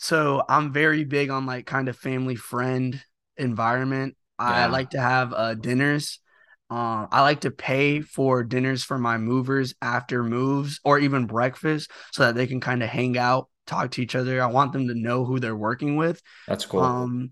so 0.01 0.45
I'm 0.49 0.73
very 0.73 1.03
big 1.03 1.29
on 1.29 1.45
like 1.45 1.67
kind 1.67 1.89
of 1.89 1.97
family 1.97 2.37
friend 2.37 3.03
environment. 3.37 4.17
Yeah. 4.39 4.47
I 4.47 4.67
like 4.67 4.91
to 4.91 5.01
have 5.01 5.35
uh, 5.35 5.55
dinners. 5.55 6.21
Uh, 6.71 7.09
I 7.11 7.23
like 7.23 7.41
to 7.41 7.51
pay 7.51 8.01
for 8.01 8.45
dinners 8.45 8.85
for 8.85 8.97
my 8.97 9.19
movers 9.19 9.75
after 9.83 10.23
moves 10.23 10.79
or 10.85 11.01
even 11.01 11.27
breakfast 11.27 11.91
so 12.13 12.23
that 12.23 12.37
they 12.37 12.47
can 12.47 12.61
kind 12.61 12.85
of 12.85 12.89
hang 12.89 13.19
out, 13.19 13.49
talk 13.67 13.91
to 13.93 14.03
each 14.03 14.15
other. 14.15 14.41
I 14.41 14.47
want 14.47 14.73
them 14.73 14.87
to 14.87 14.95
know 14.95 15.25
who 15.25 15.41
they're 15.41 15.57
working 15.57 15.97
with. 15.97 16.23
That's 16.47 16.65
cool. 16.65 16.81
Um, 16.81 17.31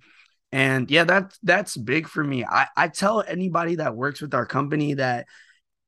and 0.51 0.91
yeah, 0.91 1.05
that's 1.05 1.39
that's 1.45 1.77
big 1.77 2.09
for 2.09 2.25
me. 2.25 2.45
I, 2.45 2.67
I 2.77 2.89
tell 2.89 3.23
anybody 3.23 3.77
that 3.77 3.95
works 3.95 4.21
with 4.21 4.35
our 4.35 4.47
company 4.47 4.95
that 4.95 5.27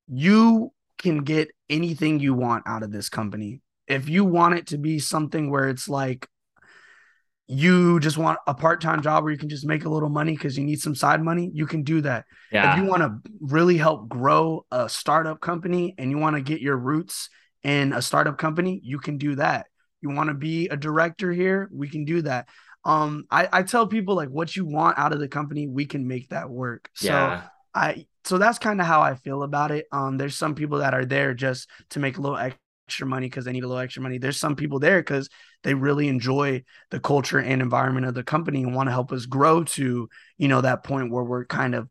you 0.06 0.72
can 0.96 1.24
get 1.24 1.50
anything 1.68 2.20
you 2.20 2.34
want 2.34 2.68
out 2.68 2.84
of 2.84 2.92
this 2.92 3.08
company. 3.08 3.62
If 3.88 4.08
you 4.08 4.24
want 4.24 4.54
it 4.54 4.68
to 4.68 4.78
be 4.78 5.00
something 5.00 5.50
where 5.50 5.68
it's 5.68 5.88
like 5.88 6.28
you 7.50 7.98
just 8.00 8.18
want 8.18 8.38
a 8.46 8.52
part-time 8.52 9.00
job 9.00 9.24
where 9.24 9.32
you 9.32 9.38
can 9.38 9.48
just 9.48 9.66
make 9.66 9.87
a 9.87 9.88
little 9.88 10.11
money 10.11 10.32
because 10.32 10.58
you 10.58 10.64
need 10.64 10.80
some 10.80 10.94
side 10.94 11.22
money 11.22 11.50
you 11.54 11.66
can 11.66 11.82
do 11.82 12.02
that. 12.02 12.26
Yeah. 12.52 12.72
if 12.72 12.78
you 12.78 12.84
want 12.84 13.02
to 13.02 13.30
really 13.40 13.78
help 13.78 14.08
grow 14.08 14.66
a 14.70 14.88
startup 14.88 15.40
company 15.40 15.94
and 15.96 16.11
you 16.11 16.18
want 16.18 16.37
to 16.37 16.42
get 16.42 16.61
your 16.61 16.76
roots 16.76 17.30
in 17.62 17.94
a 17.94 18.02
startup 18.02 18.37
company 18.37 18.80
you 18.84 18.98
can 18.98 19.16
do 19.16 19.34
that. 19.37 19.66
You 20.02 20.11
want 20.11 20.28
to 20.28 20.34
be 20.34 20.68
a 20.68 20.76
director 20.76 21.32
here 21.32 21.70
we 21.72 21.88
can 21.88 22.04
do 22.04 22.22
that. 22.22 22.48
Um 22.84 23.24
I, 23.30 23.48
I 23.50 23.62
tell 23.62 23.87
people 23.87 24.14
like 24.14 24.28
what 24.28 24.54
you 24.54 24.66
want 24.66 24.98
out 24.98 25.14
of 25.14 25.18
the 25.18 25.28
company 25.28 25.66
we 25.66 25.87
can 25.87 26.06
make 26.06 26.28
that 26.28 26.50
work. 26.50 26.90
So 26.94 27.08
yeah. 27.08 27.44
i 27.74 28.06
so 28.24 28.37
that's 28.37 28.58
kind 28.58 28.78
of 28.78 28.87
how 28.87 29.00
i 29.00 29.14
feel 29.14 29.42
about 29.42 29.70
it. 29.70 29.87
Um 29.90 30.18
there's 30.18 30.37
some 30.37 30.54
people 30.54 30.78
that 30.80 30.92
are 30.92 31.06
there 31.06 31.32
just 31.32 31.70
to 31.90 31.98
make 31.98 32.18
a 32.18 32.20
little 32.20 32.37
extra 32.37 32.61
money 33.07 33.27
because 33.27 33.44
they 33.44 33.53
need 33.53 33.64
a 33.64 33.68
little 33.68 33.83
extra 33.83 34.03
money. 34.03 34.18
There's 34.18 34.38
some 34.38 34.57
people 34.57 34.79
there 34.79 35.01
because 35.01 35.29
they 35.62 35.74
really 35.74 36.09
enjoy 36.09 36.64
the 36.90 37.01
culture 37.01 37.38
and 37.38 37.61
environment 37.62 38.07
of 38.07 38.14
the 38.14 38.22
company 38.22 38.62
and 38.62 38.74
want 38.74 38.88
to 38.88 38.92
help 38.92 39.12
us 39.12 39.27
grow 39.27 39.64
to, 39.64 40.09
you 40.37 40.48
know, 40.48 40.61
that 40.61 40.85
point 40.85 41.11
where 41.11 41.24
we're 41.24 41.44
kind 41.44 41.74
of 41.74 41.88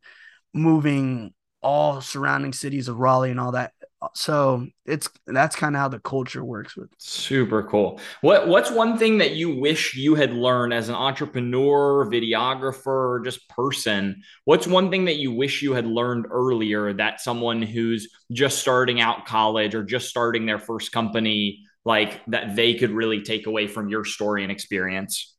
moving 0.54 1.32
all 1.60 2.00
surrounding 2.00 2.52
cities 2.52 2.88
of 2.88 2.98
Raleigh 2.98 3.30
and 3.30 3.40
all 3.40 3.52
that 3.52 3.72
so 4.14 4.66
it's 4.86 5.08
that's 5.26 5.56
kind 5.56 5.74
of 5.74 5.80
how 5.80 5.88
the 5.88 5.98
culture 5.98 6.44
works 6.44 6.76
with 6.76 6.88
super 6.98 7.64
cool. 7.64 8.00
What 8.20 8.46
what's 8.46 8.70
one 8.70 8.96
thing 8.96 9.18
that 9.18 9.32
you 9.32 9.58
wish 9.58 9.96
you 9.96 10.14
had 10.14 10.32
learned 10.32 10.72
as 10.72 10.88
an 10.88 10.94
entrepreneur 10.94 12.06
videographer 12.06 13.24
just 13.24 13.48
person? 13.48 14.22
What's 14.44 14.66
one 14.66 14.90
thing 14.90 15.06
that 15.06 15.16
you 15.16 15.32
wish 15.32 15.62
you 15.62 15.72
had 15.72 15.86
learned 15.86 16.26
earlier 16.30 16.92
that 16.92 17.20
someone 17.20 17.60
who's 17.60 18.08
just 18.30 18.58
starting 18.58 19.00
out 19.00 19.26
college 19.26 19.74
or 19.74 19.82
just 19.82 20.08
starting 20.08 20.46
their 20.46 20.58
first 20.58 20.92
company 20.92 21.64
like 21.84 22.24
that 22.26 22.54
they 22.54 22.74
could 22.74 22.90
really 22.90 23.22
take 23.22 23.46
away 23.46 23.66
from 23.66 23.88
your 23.88 24.04
story 24.04 24.42
and 24.42 24.52
experience? 24.52 25.34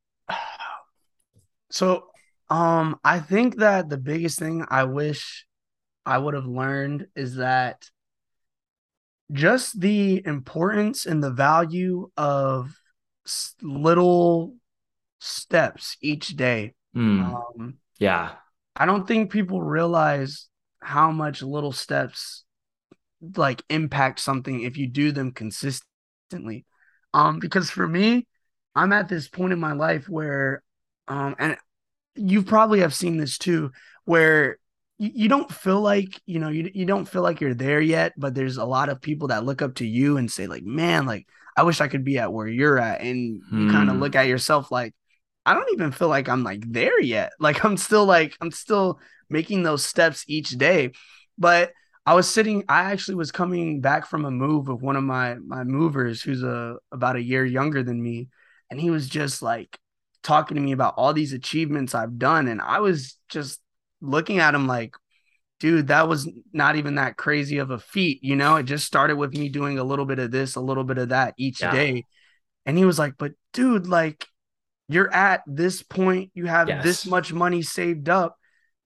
So 1.72 2.10
um 2.50 3.00
i 3.04 3.20
think 3.20 3.58
that 3.58 3.90
the 3.90 3.98
biggest 3.98 4.40
thing 4.40 4.66
i 4.70 4.84
wish 4.84 5.46
i 6.06 6.18
would 6.18 6.34
have 6.34 6.48
learned 6.48 7.08
is 7.16 7.36
that 7.36 7.86
just 9.32 9.80
the 9.80 10.26
importance 10.26 11.06
and 11.06 11.24
the 11.24 11.32
value 11.32 12.10
of 12.18 12.74
little 13.62 14.56
steps 15.20 15.98
each 16.02 16.30
day. 16.30 16.74
Mm. 16.96 17.34
Um, 17.34 17.78
yeah. 18.00 18.32
I 18.76 18.86
don't 18.86 19.08
think 19.08 19.32
people 19.32 19.62
realize 19.62 20.48
how 20.82 21.12
much 21.12 21.42
little 21.42 21.72
steps 21.72 22.44
like 23.36 23.64
impact 23.70 24.20
something 24.20 24.62
if 24.62 24.78
you 24.78 24.88
do 24.88 25.12
them 25.12 25.32
consistently. 25.32 26.66
Um, 27.14 27.40
because 27.40 27.70
for 27.70 27.88
me, 27.88 28.28
I'm 28.76 28.94
at 28.94 29.10
this 29.10 29.28
point 29.28 29.54
in 29.54 29.60
my 29.60 29.74
life 29.74 30.08
where, 30.08 30.64
um, 31.08 31.36
and 31.38 31.58
you 32.16 32.44
probably 32.44 32.80
have 32.80 32.94
seen 32.94 33.18
this 33.18 33.38
too, 33.38 33.72
where 34.06 34.58
you, 35.00 35.30
don't 35.30 35.52
feel 35.52 35.80
like 35.80 36.22
you 36.26 36.40
know 36.40 36.50
you, 36.50 36.70
you 36.74 36.86
don't 36.86 37.08
feel 37.08 37.22
like 37.22 37.40
you're 37.40 37.54
there 37.54 37.80
yet 37.80 38.14
but 38.18 38.36
there's 38.36 38.58
a 38.58 38.66
lot 38.66 38.90
of 38.90 39.02
people 39.02 39.30
that 39.30 39.46
look 39.46 39.62
up 39.62 39.76
to 39.76 39.88
you 39.88 40.18
and 40.18 40.30
say 40.30 40.46
like 40.46 40.64
man 40.64 41.06
like 41.06 41.26
i 41.56 41.64
wish 41.64 41.80
i 41.80 41.88
could 41.88 42.04
be 42.04 42.20
at 42.20 42.32
where 42.32 42.48
you're 42.48 42.78
at. 42.78 43.02
And 43.02 43.42
hmm. 43.50 43.68
you 43.68 43.72
kind 43.72 43.90
of 43.90 43.96
look 43.96 44.16
at 44.16 44.28
yourself 44.28 44.72
like 44.72 44.94
i 45.46 45.54
don't 45.54 45.72
even 45.72 45.92
feel 45.92 46.10
like 46.10 46.28
i'm 46.28 46.44
like 46.44 46.64
there 46.68 47.02
yet. 47.02 47.32
Like 47.40 47.64
i'm 47.64 47.78
still 47.78 48.06
like 48.06 48.36
i'm 48.42 48.52
still 48.52 49.00
making 49.30 49.64
those 49.64 49.86
steps 49.86 50.26
each 50.28 50.50
day. 50.52 50.92
But 51.38 51.72
i 52.06 52.14
was 52.14 52.30
sitting 52.30 52.66
i 52.68 52.92
actually 52.92 53.16
was 53.16 53.32
coming 53.32 53.80
back 53.80 54.06
from 54.06 54.26
a 54.26 54.32
move 54.32 54.68
with 54.68 54.82
one 54.82 54.98
of 54.98 55.04
my 55.04 55.36
my 55.36 55.64
movers 55.64 56.22
who's 56.22 56.44
a 56.44 56.78
about 56.92 57.16
a 57.16 57.24
year 57.24 57.46
younger 57.46 57.84
than 57.84 58.04
me. 58.04 58.28
And 58.70 58.80
he 58.82 58.90
was 58.90 59.08
just 59.08 59.42
like 59.42 59.80
talking 60.24 60.56
to 60.56 60.62
me 60.62 60.74
about 60.74 60.96
all 60.98 61.14
these 61.14 61.32
achievements 61.32 61.96
i've 61.96 62.18
done. 62.18 62.50
And 62.50 62.62
i 62.62 62.80
was 62.82 63.18
just 63.30 63.62
looking 64.02 64.40
at 64.40 64.56
him 64.56 64.68
like, 64.68 64.96
dude, 65.60 65.88
that 65.88 66.08
was 66.08 66.30
not 66.54 66.78
even 66.78 66.96
that 66.96 67.18
crazy 67.18 67.58
of 67.58 67.70
a 67.70 67.80
feat. 67.80 68.24
You 68.24 68.36
know, 68.36 68.56
it 68.56 68.64
just 68.64 68.86
started 68.86 69.18
with 69.18 69.34
me 69.34 69.50
doing 69.50 69.78
a 69.78 69.84
little 69.84 70.06
bit 70.06 70.20
of 70.20 70.32
this, 70.32 70.56
a 70.56 70.62
little 70.62 70.86
bit 70.86 70.98
of 70.98 71.10
that 71.10 71.34
each 71.38 71.62
yeah. 71.62 71.72
day. 71.72 72.06
And 72.66 72.78
he 72.78 72.86
was 72.86 72.98
like, 72.98 73.16
but 73.18 73.34
dude, 73.54 73.88
like, 73.88 74.26
you're 74.88 75.14
at 75.14 75.42
this 75.46 75.84
point, 75.84 76.32
you 76.34 76.46
have 76.48 76.68
yes. 76.68 76.84
this 76.84 77.06
much 77.06 77.32
money 77.32 77.62
saved 77.62 78.10
up. 78.10 78.38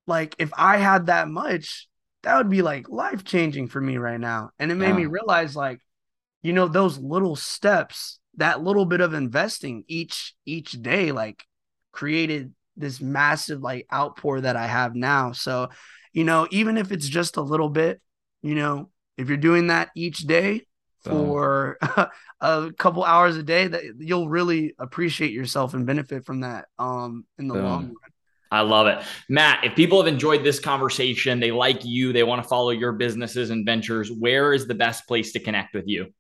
Like, 0.08 0.36
if 0.38 0.52
I 0.58 0.78
had 0.78 1.06
that 1.06 1.30
much, 1.30 1.88
that 2.24 2.38
would 2.38 2.50
be 2.50 2.62
like 2.62 2.90
life 2.90 3.24
changing 3.24 3.68
for 3.68 3.80
me 3.80 3.98
right 3.98 4.20
now. 4.20 4.50
And 4.60 4.72
it 4.72 4.76
made 4.76 4.90
yeah. 4.90 4.96
me 4.96 5.06
realize, 5.06 5.56
like, 5.56 5.80
you 6.42 6.54
know, 6.54 6.68
those 6.68 6.98
little 6.98 7.36
steps, 7.36 8.20
that 8.38 8.62
little 8.62 8.86
bit 8.86 9.00
of 9.00 9.14
investing 9.14 9.84
each 9.88 10.34
each 10.46 10.72
day, 10.72 11.12
like 11.12 11.46
created 11.92 12.54
this 12.78 13.02
massive 13.02 13.62
like 13.62 13.88
outpour 13.94 14.42
that 14.42 14.56
I 14.56 14.68
have 14.68 14.96
now. 14.96 15.32
So, 15.32 15.70
you 16.12 16.24
know, 16.24 16.48
even 16.52 16.78
if 16.78 16.92
it's 16.92 17.08
just 17.08 17.38
a 17.38 17.42
little 17.42 17.70
bit, 17.70 18.02
you 18.42 18.56
know, 18.56 18.90
if 19.18 19.28
you're 19.28 19.38
doing 19.38 19.68
that 19.68 19.90
each 19.96 20.20
day 20.20 20.66
for 21.04 21.78
a 22.42 22.72
couple 22.78 23.04
hours 23.04 23.38
a 23.38 23.44
day, 23.44 23.68
that 23.68 23.84
you'll 23.98 24.30
really 24.30 24.74
appreciate 24.80 25.32
yourself 25.32 25.74
and 25.74 25.86
benefit 25.86 26.26
from 26.26 26.42
that 26.42 26.66
um 26.80 27.26
in 27.38 27.48
the 27.48 27.56
long 27.56 27.86
run. 27.86 28.12
I 28.52 28.62
love 28.62 28.86
it. 28.86 29.04
Matt, 29.30 29.64
if 29.64 29.76
people 29.76 30.00
have 30.00 30.08
enjoyed 30.08 30.44
this 30.44 30.60
conversation, 30.60 31.40
they 31.40 31.52
like 31.52 31.84
you, 31.84 32.14
they 32.14 32.22
want 32.22 32.44
to 32.44 32.48
follow 32.48 32.70
your 32.70 32.92
businesses 32.92 33.50
and 33.50 33.66
ventures, 33.66 34.12
where 34.12 34.54
is 34.54 34.68
the 34.68 34.76
best 34.76 35.08
place 35.08 35.32
to 35.32 35.40
connect 35.40 35.74
with 35.74 35.88
you? 35.88 36.14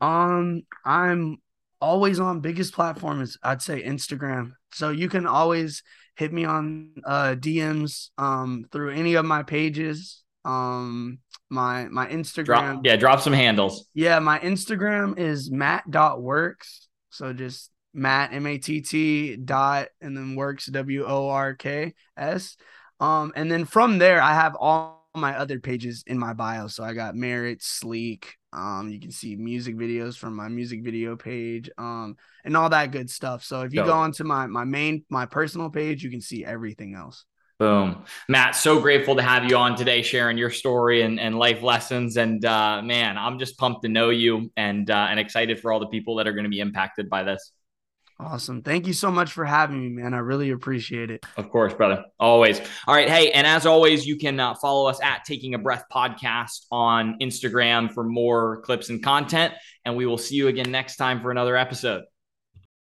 Um, 0.00 0.62
I'm 0.86 1.36
always 1.80 2.20
on 2.20 2.40
biggest 2.40 2.72
platform 2.72 3.20
is 3.20 3.38
I'd 3.42 3.62
say 3.62 3.82
Instagram. 3.82 4.52
So 4.72 4.90
you 4.90 5.08
can 5.08 5.26
always 5.26 5.82
hit 6.16 6.32
me 6.32 6.44
on 6.44 6.90
uh, 7.04 7.36
DMs 7.38 8.08
um, 8.18 8.66
through 8.72 8.90
any 8.90 9.14
of 9.14 9.24
my 9.24 9.42
pages. 9.42 10.22
Um, 10.44 11.18
my 11.50 11.86
my 11.88 12.06
Instagram. 12.06 12.44
Drop, 12.44 12.80
yeah, 12.84 12.96
drop 12.96 13.20
some 13.20 13.32
handles. 13.32 13.88
Yeah, 13.94 14.18
my 14.18 14.38
Instagram 14.40 15.18
is 15.18 15.50
matt.works. 15.50 16.88
So 17.10 17.32
just 17.32 17.70
Matt 17.94 18.32
M 18.32 18.46
A 18.46 18.58
T 18.58 18.80
T 18.80 19.36
dot 19.36 19.88
and 20.00 20.16
then 20.16 20.36
works 20.36 20.66
W 20.66 21.04
O 21.06 21.28
R 21.28 21.54
K 21.54 21.94
S. 22.16 22.56
Um, 23.00 23.32
and 23.36 23.50
then 23.50 23.64
from 23.64 23.98
there 23.98 24.22
I 24.22 24.34
have 24.34 24.56
all 24.58 24.95
my 25.16 25.36
other 25.38 25.58
pages 25.58 26.04
in 26.06 26.18
my 26.18 26.32
bio. 26.32 26.68
So 26.68 26.84
I 26.84 26.92
got 26.92 27.16
Merit, 27.16 27.62
Sleek, 27.62 28.36
um, 28.56 28.88
you 28.88 28.98
can 28.98 29.10
see 29.10 29.36
music 29.36 29.76
videos 29.76 30.16
from 30.16 30.34
my 30.34 30.48
music 30.48 30.82
video 30.82 31.14
page, 31.14 31.68
um, 31.76 32.16
and 32.44 32.56
all 32.56 32.70
that 32.70 32.90
good 32.90 33.10
stuff. 33.10 33.44
So 33.44 33.62
if 33.62 33.72
you 33.72 33.80
Dope. 33.80 33.88
go 33.88 33.92
onto 33.92 34.24
my 34.24 34.46
my 34.46 34.64
main 34.64 35.04
my 35.10 35.26
personal 35.26 35.68
page, 35.68 36.02
you 36.02 36.10
can 36.10 36.22
see 36.22 36.44
everything 36.44 36.94
else. 36.94 37.24
Boom. 37.58 38.04
Matt, 38.28 38.54
so 38.54 38.80
grateful 38.80 39.16
to 39.16 39.22
have 39.22 39.44
you 39.44 39.56
on 39.56 39.76
today, 39.76 40.02
sharing 40.02 40.36
your 40.36 40.50
story 40.50 41.02
and, 41.02 41.18
and 41.18 41.38
life 41.38 41.62
lessons. 41.62 42.18
And 42.18 42.44
uh, 42.44 42.82
man, 42.82 43.16
I'm 43.16 43.38
just 43.38 43.56
pumped 43.56 43.82
to 43.82 43.88
know 43.88 44.10
you 44.10 44.50
and 44.56 44.90
uh, 44.90 45.06
and 45.10 45.20
excited 45.20 45.60
for 45.60 45.72
all 45.72 45.80
the 45.80 45.86
people 45.86 46.16
that 46.16 46.26
are 46.26 46.32
going 46.32 46.44
to 46.44 46.50
be 46.50 46.60
impacted 46.60 47.08
by 47.08 47.22
this. 47.22 47.52
Awesome. 48.18 48.62
Thank 48.62 48.86
you 48.86 48.94
so 48.94 49.10
much 49.10 49.32
for 49.32 49.44
having 49.44 49.80
me, 49.80 49.88
man. 49.90 50.14
I 50.14 50.18
really 50.18 50.50
appreciate 50.50 51.10
it. 51.10 51.26
Of 51.36 51.50
course, 51.50 51.74
brother. 51.74 52.02
Always. 52.18 52.60
All 52.86 52.94
right. 52.94 53.10
Hey, 53.10 53.30
and 53.30 53.46
as 53.46 53.66
always, 53.66 54.06
you 54.06 54.16
can 54.16 54.40
uh, 54.40 54.54
follow 54.54 54.88
us 54.88 54.98
at 55.02 55.24
Taking 55.26 55.52
a 55.54 55.58
Breath 55.58 55.84
Podcast 55.92 56.64
on 56.72 57.18
Instagram 57.20 57.92
for 57.92 58.04
more 58.04 58.62
clips 58.62 58.88
and 58.88 59.02
content. 59.02 59.52
And 59.84 59.96
we 59.96 60.06
will 60.06 60.18
see 60.18 60.34
you 60.34 60.48
again 60.48 60.70
next 60.70 60.96
time 60.96 61.20
for 61.20 61.30
another 61.30 61.56
episode. 61.56 62.04